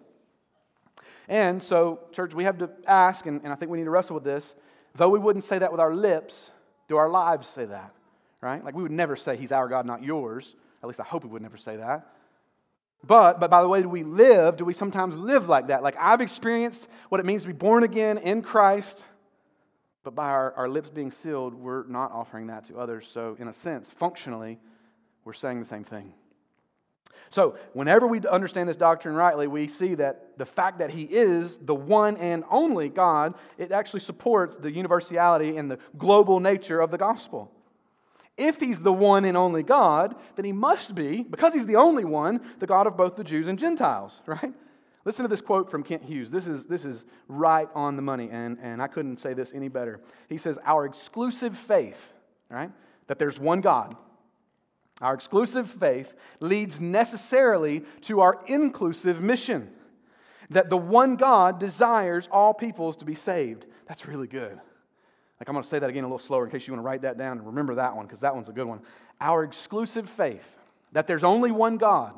[1.27, 4.15] And so, church, we have to ask, and, and I think we need to wrestle
[4.15, 4.53] with this,
[4.93, 6.51] though we wouldn't say that with our lips,
[6.87, 7.93] do our lives say that?
[8.41, 8.63] Right?
[8.63, 10.55] Like we would never say he's our God, not yours.
[10.83, 12.07] At least I hope we would never say that.
[13.03, 15.83] But, but by the way do we live, do we sometimes live like that?
[15.83, 19.03] Like I've experienced what it means to be born again in Christ,
[20.03, 23.07] but by our, our lips being sealed, we're not offering that to others.
[23.11, 24.59] So, in a sense, functionally,
[25.23, 26.13] we're saying the same thing.
[27.29, 31.57] So, whenever we understand this doctrine rightly, we see that the fact that He is
[31.57, 36.91] the one and only God, it actually supports the universality and the global nature of
[36.91, 37.51] the gospel.
[38.37, 42.03] If he's the one and only God, then he must be, because he's the only
[42.03, 44.53] one, the God of both the Jews and Gentiles, right?
[45.05, 46.31] Listen to this quote from Kent Hughes.
[46.31, 49.69] This is, this is right on the money, and, and I couldn't say this any
[49.69, 50.01] better.
[50.27, 52.13] He says, Our exclusive faith,
[52.49, 52.71] right,
[53.07, 53.95] that there's one God,
[55.01, 59.69] our exclusive faith leads necessarily to our inclusive mission,
[60.49, 63.65] that the one God desires all peoples to be saved.
[63.87, 64.59] That's really good.
[65.39, 66.85] Like, I'm going to say that again a little slower in case you want to
[66.85, 68.81] write that down and remember that one, because that one's a good one.
[69.19, 70.57] Our exclusive faith
[70.93, 72.13] that there's only one God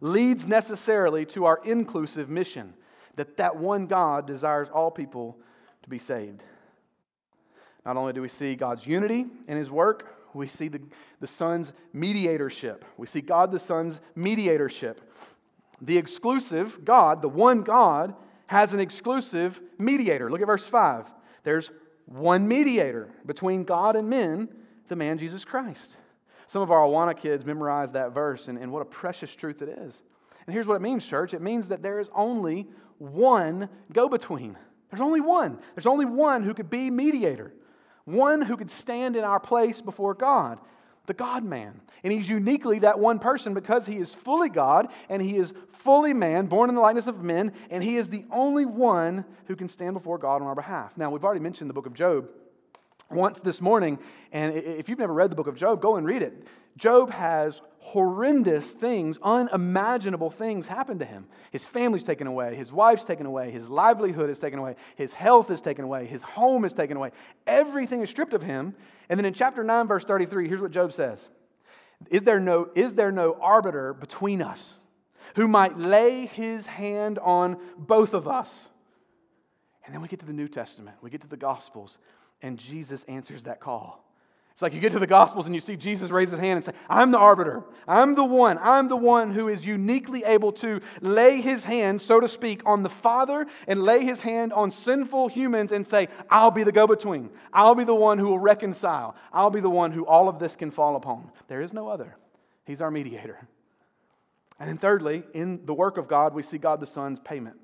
[0.00, 2.72] leads necessarily to our inclusive mission
[3.16, 5.36] that that one God desires all people
[5.82, 6.42] to be saved.
[7.84, 10.80] Not only do we see God's unity in his work, we see the,
[11.20, 12.84] the Son's mediatorship.
[12.96, 15.00] We see God the Son's mediatorship.
[15.80, 18.14] The exclusive God, the one God,
[18.46, 20.30] has an exclusive mediator.
[20.30, 21.06] Look at verse 5.
[21.42, 21.70] There's
[22.06, 24.48] one mediator between God and men,
[24.88, 25.96] the man Jesus Christ.
[26.46, 29.70] Some of our Awana kids memorize that verse, and, and what a precious truth it
[29.70, 30.02] is.
[30.46, 32.68] And here's what it means, church it means that there is only
[32.98, 34.56] one go between.
[34.90, 35.58] There's only one.
[35.74, 37.54] There's only one who could be mediator,
[38.04, 40.58] one who could stand in our place before God
[41.06, 41.80] the God man.
[42.04, 46.14] And he's uniquely that one person because he is fully God and he is fully
[46.14, 49.68] man, born in the likeness of men, and he is the only one who can
[49.68, 50.96] stand before God on our behalf.
[50.96, 52.28] Now, we've already mentioned the book of Job
[53.10, 53.98] once this morning,
[54.32, 56.46] and if you've never read the book of Job, go and read it.
[56.76, 61.26] Job has horrendous things, unimaginable things happen to him.
[61.50, 65.50] His family's taken away, his wife's taken away, his livelihood is taken away, his health
[65.50, 67.10] is taken away, his home is taken away.
[67.46, 68.74] Everything is stripped of him.
[69.08, 71.28] And then in chapter 9, verse 33, here's what Job says
[72.08, 74.74] Is there no, is there no arbiter between us
[75.34, 78.68] who might lay his hand on both of us?
[79.84, 81.98] And then we get to the New Testament, we get to the Gospels,
[82.40, 84.04] and Jesus answers that call.
[84.52, 86.64] It's like you get to the Gospels and you see Jesus raise his hand and
[86.64, 87.64] say, I'm the arbiter.
[87.88, 88.58] I'm the one.
[88.60, 92.82] I'm the one who is uniquely able to lay his hand, so to speak, on
[92.82, 96.86] the Father and lay his hand on sinful humans and say, I'll be the go
[96.86, 97.30] between.
[97.52, 99.16] I'll be the one who will reconcile.
[99.32, 101.30] I'll be the one who all of this can fall upon.
[101.48, 102.14] There is no other.
[102.66, 103.38] He's our mediator.
[104.60, 107.56] And then, thirdly, in the work of God, we see God the Son's payment.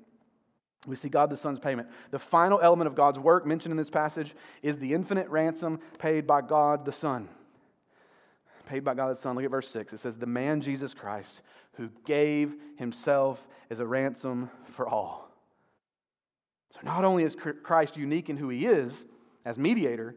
[0.87, 1.89] We see God the Son's payment.
[2.11, 6.25] The final element of God's work mentioned in this passage is the infinite ransom paid
[6.25, 7.27] by God the Son.
[8.65, 9.35] Paid by God the Son.
[9.35, 9.93] Look at verse 6.
[9.93, 11.41] It says, The man Jesus Christ
[11.79, 15.29] who gave himself as a ransom for all.
[16.73, 19.05] So not only is Christ unique in who he is
[19.45, 20.15] as mediator,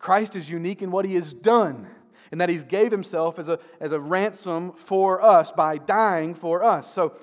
[0.00, 1.86] Christ is unique in what he has done,
[2.32, 6.64] in that he gave himself as a, as a ransom for us by dying for
[6.64, 6.92] us.
[6.92, 7.14] So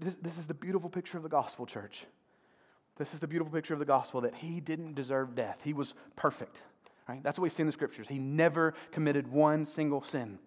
[0.00, 2.04] this, this is the beautiful picture of the gospel, church.
[2.96, 5.58] This is the beautiful picture of the gospel that he didn't deserve death.
[5.62, 6.60] He was perfect.
[7.08, 7.22] Right?
[7.22, 8.06] That's what we see in the scriptures.
[8.08, 10.38] He never committed one single sin.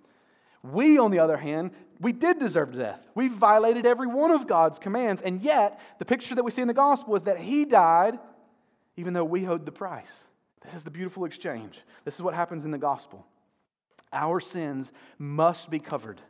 [0.62, 3.02] We, on the other hand, we did deserve death.
[3.16, 5.22] We violated every one of God's commands.
[5.22, 8.18] And yet, the picture that we see in the gospel is that he died
[8.96, 10.24] even though we owed the price.
[10.64, 11.80] This is the beautiful exchange.
[12.06, 13.26] This is what happens in the gospel.
[14.14, 16.22] Our sins must be covered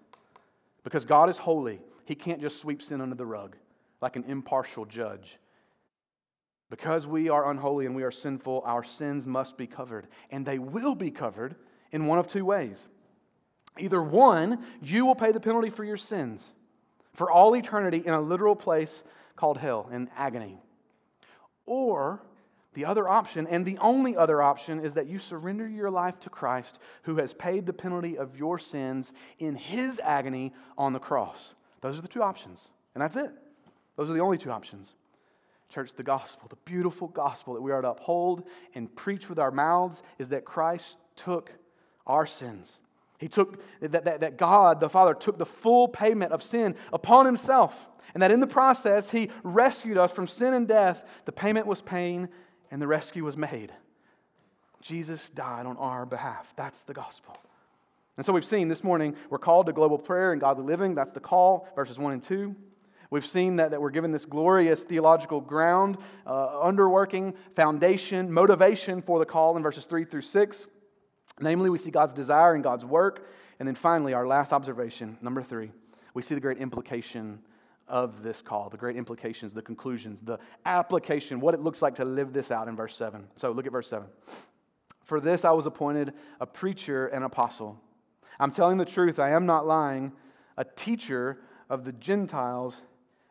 [0.83, 1.81] because God is holy.
[2.05, 3.55] He can't just sweep sin under the rug
[4.01, 5.37] like an impartial judge.
[6.69, 10.07] Because we are unholy and we are sinful, our sins must be covered.
[10.31, 11.55] And they will be covered
[11.91, 12.87] in one of two ways.
[13.79, 16.53] Either one, you will pay the penalty for your sins
[17.13, 19.03] for all eternity in a literal place
[19.35, 20.59] called hell, in agony.
[21.65, 22.21] Or
[22.73, 26.29] the other option, and the only other option, is that you surrender your life to
[26.29, 31.53] Christ who has paid the penalty of your sins in his agony on the cross.
[31.83, 33.29] Those are the two options, and that's it.
[33.97, 34.93] Those are the only two options.
[35.67, 39.51] Church, the gospel, the beautiful gospel that we are to uphold and preach with our
[39.51, 41.51] mouths is that Christ took
[42.07, 42.79] our sins.
[43.17, 47.25] He took, that, that, that God, the Father, took the full payment of sin upon
[47.25, 47.75] himself.
[48.13, 51.03] And that in the process, he rescued us from sin and death.
[51.25, 52.29] The payment was pain
[52.71, 53.73] and the rescue was made.
[54.79, 56.53] Jesus died on our behalf.
[56.55, 57.35] That's the gospel.
[58.17, 60.93] And so we've seen this morning we're called to global prayer and godly living.
[60.93, 62.55] That's the call, verses 1 and 2.
[63.09, 69.19] We've seen that, that we're given this glorious theological ground, uh, underworking, foundation, motivation for
[69.19, 70.67] the call in verses 3 through 6.
[71.39, 73.27] Namely, we see God's desire and God's work.
[73.59, 75.71] And then finally, our last observation, number three,
[76.13, 77.39] we see the great implication
[77.87, 82.05] of this call, the great implications, the conclusions, the application, what it looks like to
[82.05, 83.27] live this out in verse 7.
[83.35, 84.07] So look at verse 7.
[85.03, 87.79] For this I was appointed a preacher and apostle.
[88.43, 90.11] I'm telling the truth, I am not lying,
[90.57, 91.37] a teacher
[91.69, 92.75] of the Gentiles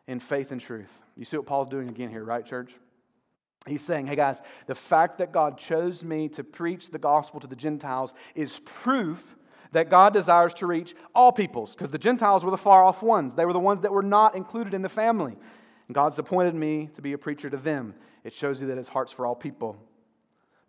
[0.07, 0.89] in faith and truth.
[1.15, 2.71] You see what Paul's doing again here, right, church?
[3.67, 7.45] He's saying, hey guys, the fact that God chose me to preach the gospel to
[7.45, 9.35] the Gentiles is proof
[9.71, 13.35] that God desires to reach all peoples, because the Gentiles were the far off ones.
[13.35, 15.37] They were the ones that were not included in the family.
[15.87, 17.93] And God's appointed me to be a preacher to them.
[18.23, 19.77] It shows you that his heart's for all people.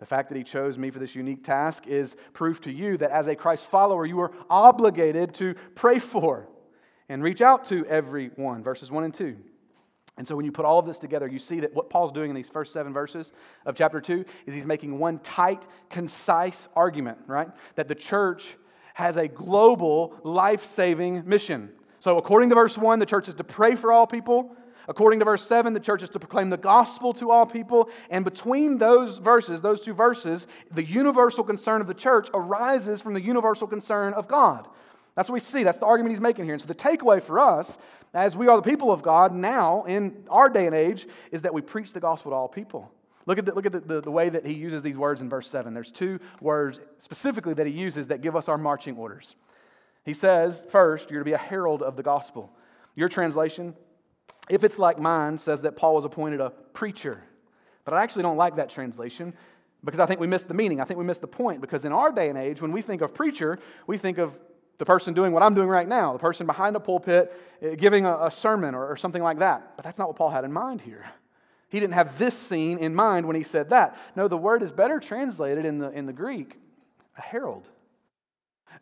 [0.05, 3.11] The fact that he chose me for this unique task is proof to you that
[3.11, 6.47] as a Christ follower, you are obligated to pray for
[7.09, 8.63] and reach out to everyone.
[8.63, 9.35] Verses 1 and 2.
[10.19, 12.29] And so when you put all of this together, you see that what Paul's doing
[12.29, 13.33] in these first seven verses
[13.65, 17.49] of chapter 2 is he's making one tight, concise argument, right?
[17.77, 18.59] That the church
[18.93, 21.71] has a global, life saving mission.
[22.01, 24.55] So, according to verse 1, the church is to pray for all people.
[24.89, 27.89] According to verse 7, the church is to proclaim the gospel to all people.
[28.11, 33.15] And between those verses, those two verses, the universal concern of the church arises from
[33.15, 34.67] the universal concern of God.
[35.15, 35.63] That's what we see.
[35.63, 36.55] That's the argument he's making here.
[36.55, 37.79] And so the takeaway for us,
[38.13, 41.55] as we are the people of God now in our day and age, is that
[41.55, 42.91] we preach the gospel to all people.
[43.27, 45.31] Look at, the, look at the, the, the, way that he uses these words in
[45.31, 45.73] verse 7.
[45.73, 49.35] There's two words specifically that he uses that give us our marching orders.
[50.05, 52.53] He says, first, you're to be a herald of the gospel.
[52.95, 53.75] Your translation,
[54.49, 57.23] if it's like mine, says that Paul was appointed a preacher.
[57.85, 59.35] But I actually don't like that translation
[59.85, 60.81] because I think we miss the meaning.
[60.81, 63.03] I think we miss the point because in our day and age, when we think
[63.03, 64.35] of preacher, we think of
[64.79, 67.33] the person doing what I'm doing right now, the person behind a pulpit
[67.63, 69.77] eh, giving a, a sermon or, or something like that.
[69.77, 71.07] But that's not what Paul had in mind here.
[71.69, 73.97] He didn't have this scene in mind when he said that.
[74.17, 76.57] No, the word is better translated in the, in the Greek
[77.17, 77.69] a herald.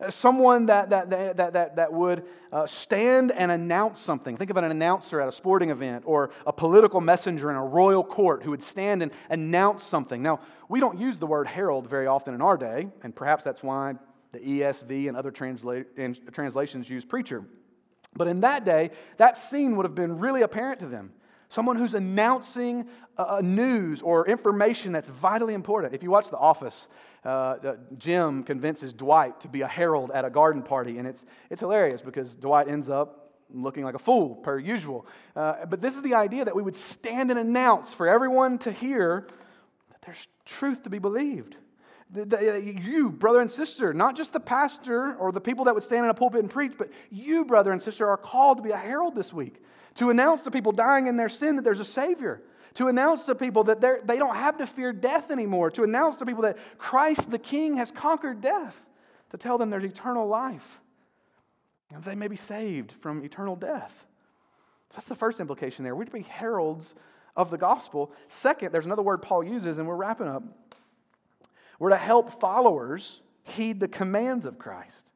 [0.00, 4.36] Uh, someone that, that, that, that, that would uh, stand and announce something.
[4.36, 8.04] Think of an announcer at a sporting event or a political messenger in a royal
[8.04, 10.22] court who would stand and announce something.
[10.22, 13.62] Now, we don't use the word herald very often in our day, and perhaps that's
[13.62, 13.94] why
[14.32, 17.44] the ESV and other transla- and translations use preacher.
[18.14, 21.12] But in that day, that scene would have been really apparent to them.
[21.52, 22.88] Someone who's announcing
[23.18, 25.92] a news or information that's vitally important.
[25.92, 26.88] If you watch The Office,
[27.26, 31.26] uh, uh, Jim convinces Dwight to be a herald at a garden party, and it's,
[31.50, 35.06] it's hilarious because Dwight ends up looking like a fool, per usual.
[35.36, 38.72] Uh, but this is the idea that we would stand and announce for everyone to
[38.72, 39.26] hear
[39.90, 41.56] that there's truth to be believed.
[42.14, 46.10] You, brother and sister, not just the pastor or the people that would stand in
[46.10, 49.14] a pulpit and preach, but you, brother and sister, are called to be a herald
[49.14, 49.62] this week,
[49.96, 52.42] to announce to people dying in their sin that there's a Savior,
[52.74, 56.26] to announce to people that they don't have to fear death anymore, to announce to
[56.26, 58.80] people that Christ the King has conquered death,
[59.30, 60.80] to tell them there's eternal life,
[61.92, 63.92] and they may be saved from eternal death.
[64.90, 65.94] So that's the first implication there.
[65.94, 66.94] To be heralds
[67.36, 68.12] of the gospel.
[68.28, 70.42] Second, there's another word Paul uses, and we're wrapping up.
[71.78, 75.11] We're to help followers heed the commands of Christ.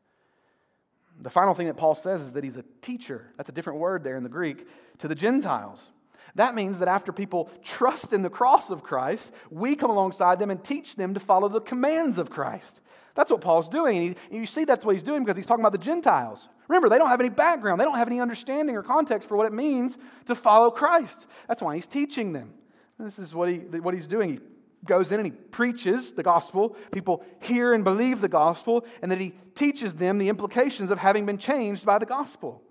[1.22, 3.32] The final thing that Paul says is that he's a teacher.
[3.36, 4.66] That's a different word there in the Greek
[4.98, 5.90] to the Gentiles.
[6.34, 10.50] That means that after people trust in the cross of Christ, we come alongside them
[10.50, 12.80] and teach them to follow the commands of Christ.
[13.14, 14.14] That's what Paul's doing.
[14.30, 16.50] And you see that's what he's doing because he's talking about the Gentiles.
[16.68, 19.46] Remember, they don't have any background, they don't have any understanding or context for what
[19.46, 19.96] it means
[20.26, 21.26] to follow Christ.
[21.48, 22.52] That's why he's teaching them.
[22.98, 24.40] This is what, he, what he's doing
[24.84, 26.76] goes in and he preaches the gospel.
[26.92, 31.26] People hear and believe the gospel, and then he teaches them the implications of having
[31.26, 32.62] been changed by the gospel.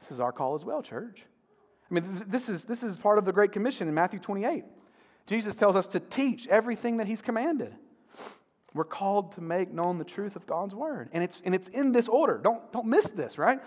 [0.00, 1.22] This is our call as well, church.
[1.90, 4.64] I mean, this is, this is part of the Great Commission in Matthew 28.
[5.26, 7.74] Jesus tells us to teach everything that he's commanded.
[8.74, 11.08] We're called to make known the truth of God's word.
[11.12, 12.38] And it's, and it's in this order.
[12.38, 13.60] Don't, don't miss this, right?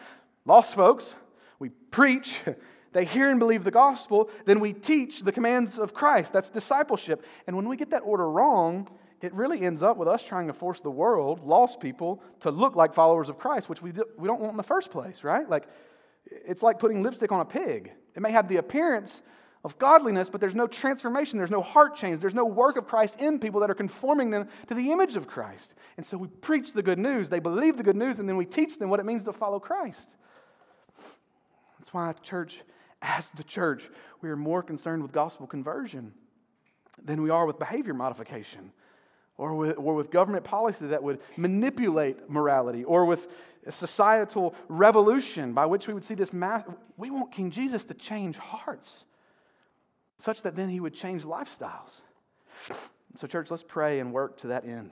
[0.45, 1.13] Lost folks,
[1.59, 2.39] we preach,
[2.93, 6.31] they hear and believe the gospel, then we teach the commands of Christ.
[6.31, 7.25] That's discipleship.
[7.47, 8.87] And when we get that order wrong,
[9.21, 12.75] it really ends up with us trying to force the world, lost people, to look
[12.75, 15.49] like followers of Christ, which we, do, we don't want in the first place, right?
[15.49, 15.65] Like,
[16.25, 17.91] it's like putting lipstick on a pig.
[18.15, 19.21] It may have the appearance
[19.63, 23.15] of godliness, but there's no transformation, there's no heart change, there's no work of Christ
[23.19, 25.73] in people that are conforming them to the image of Christ.
[25.95, 28.45] And so we preach the good news, they believe the good news, and then we
[28.45, 30.15] teach them what it means to follow Christ.
[31.79, 32.61] That's why, church,
[33.03, 33.87] as the church,
[34.21, 36.13] we are more concerned with gospel conversion
[37.03, 38.71] than we are with behavior modification
[39.37, 43.27] or with, or with government policy that would manipulate morality, or with
[43.69, 46.63] societal revolution by which we would see this mass.
[46.97, 49.05] We want King Jesus to change hearts
[50.19, 52.01] such that then he would change lifestyles.
[53.15, 54.91] So, church, let's pray and work to that end.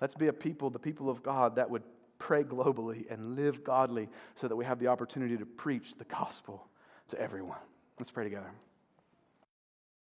[0.00, 1.82] Let's be a people, the people of God, that would
[2.18, 6.66] pray globally and live godly so that we have the opportunity to preach the gospel
[7.08, 7.58] to everyone.
[7.98, 8.50] Let's pray together.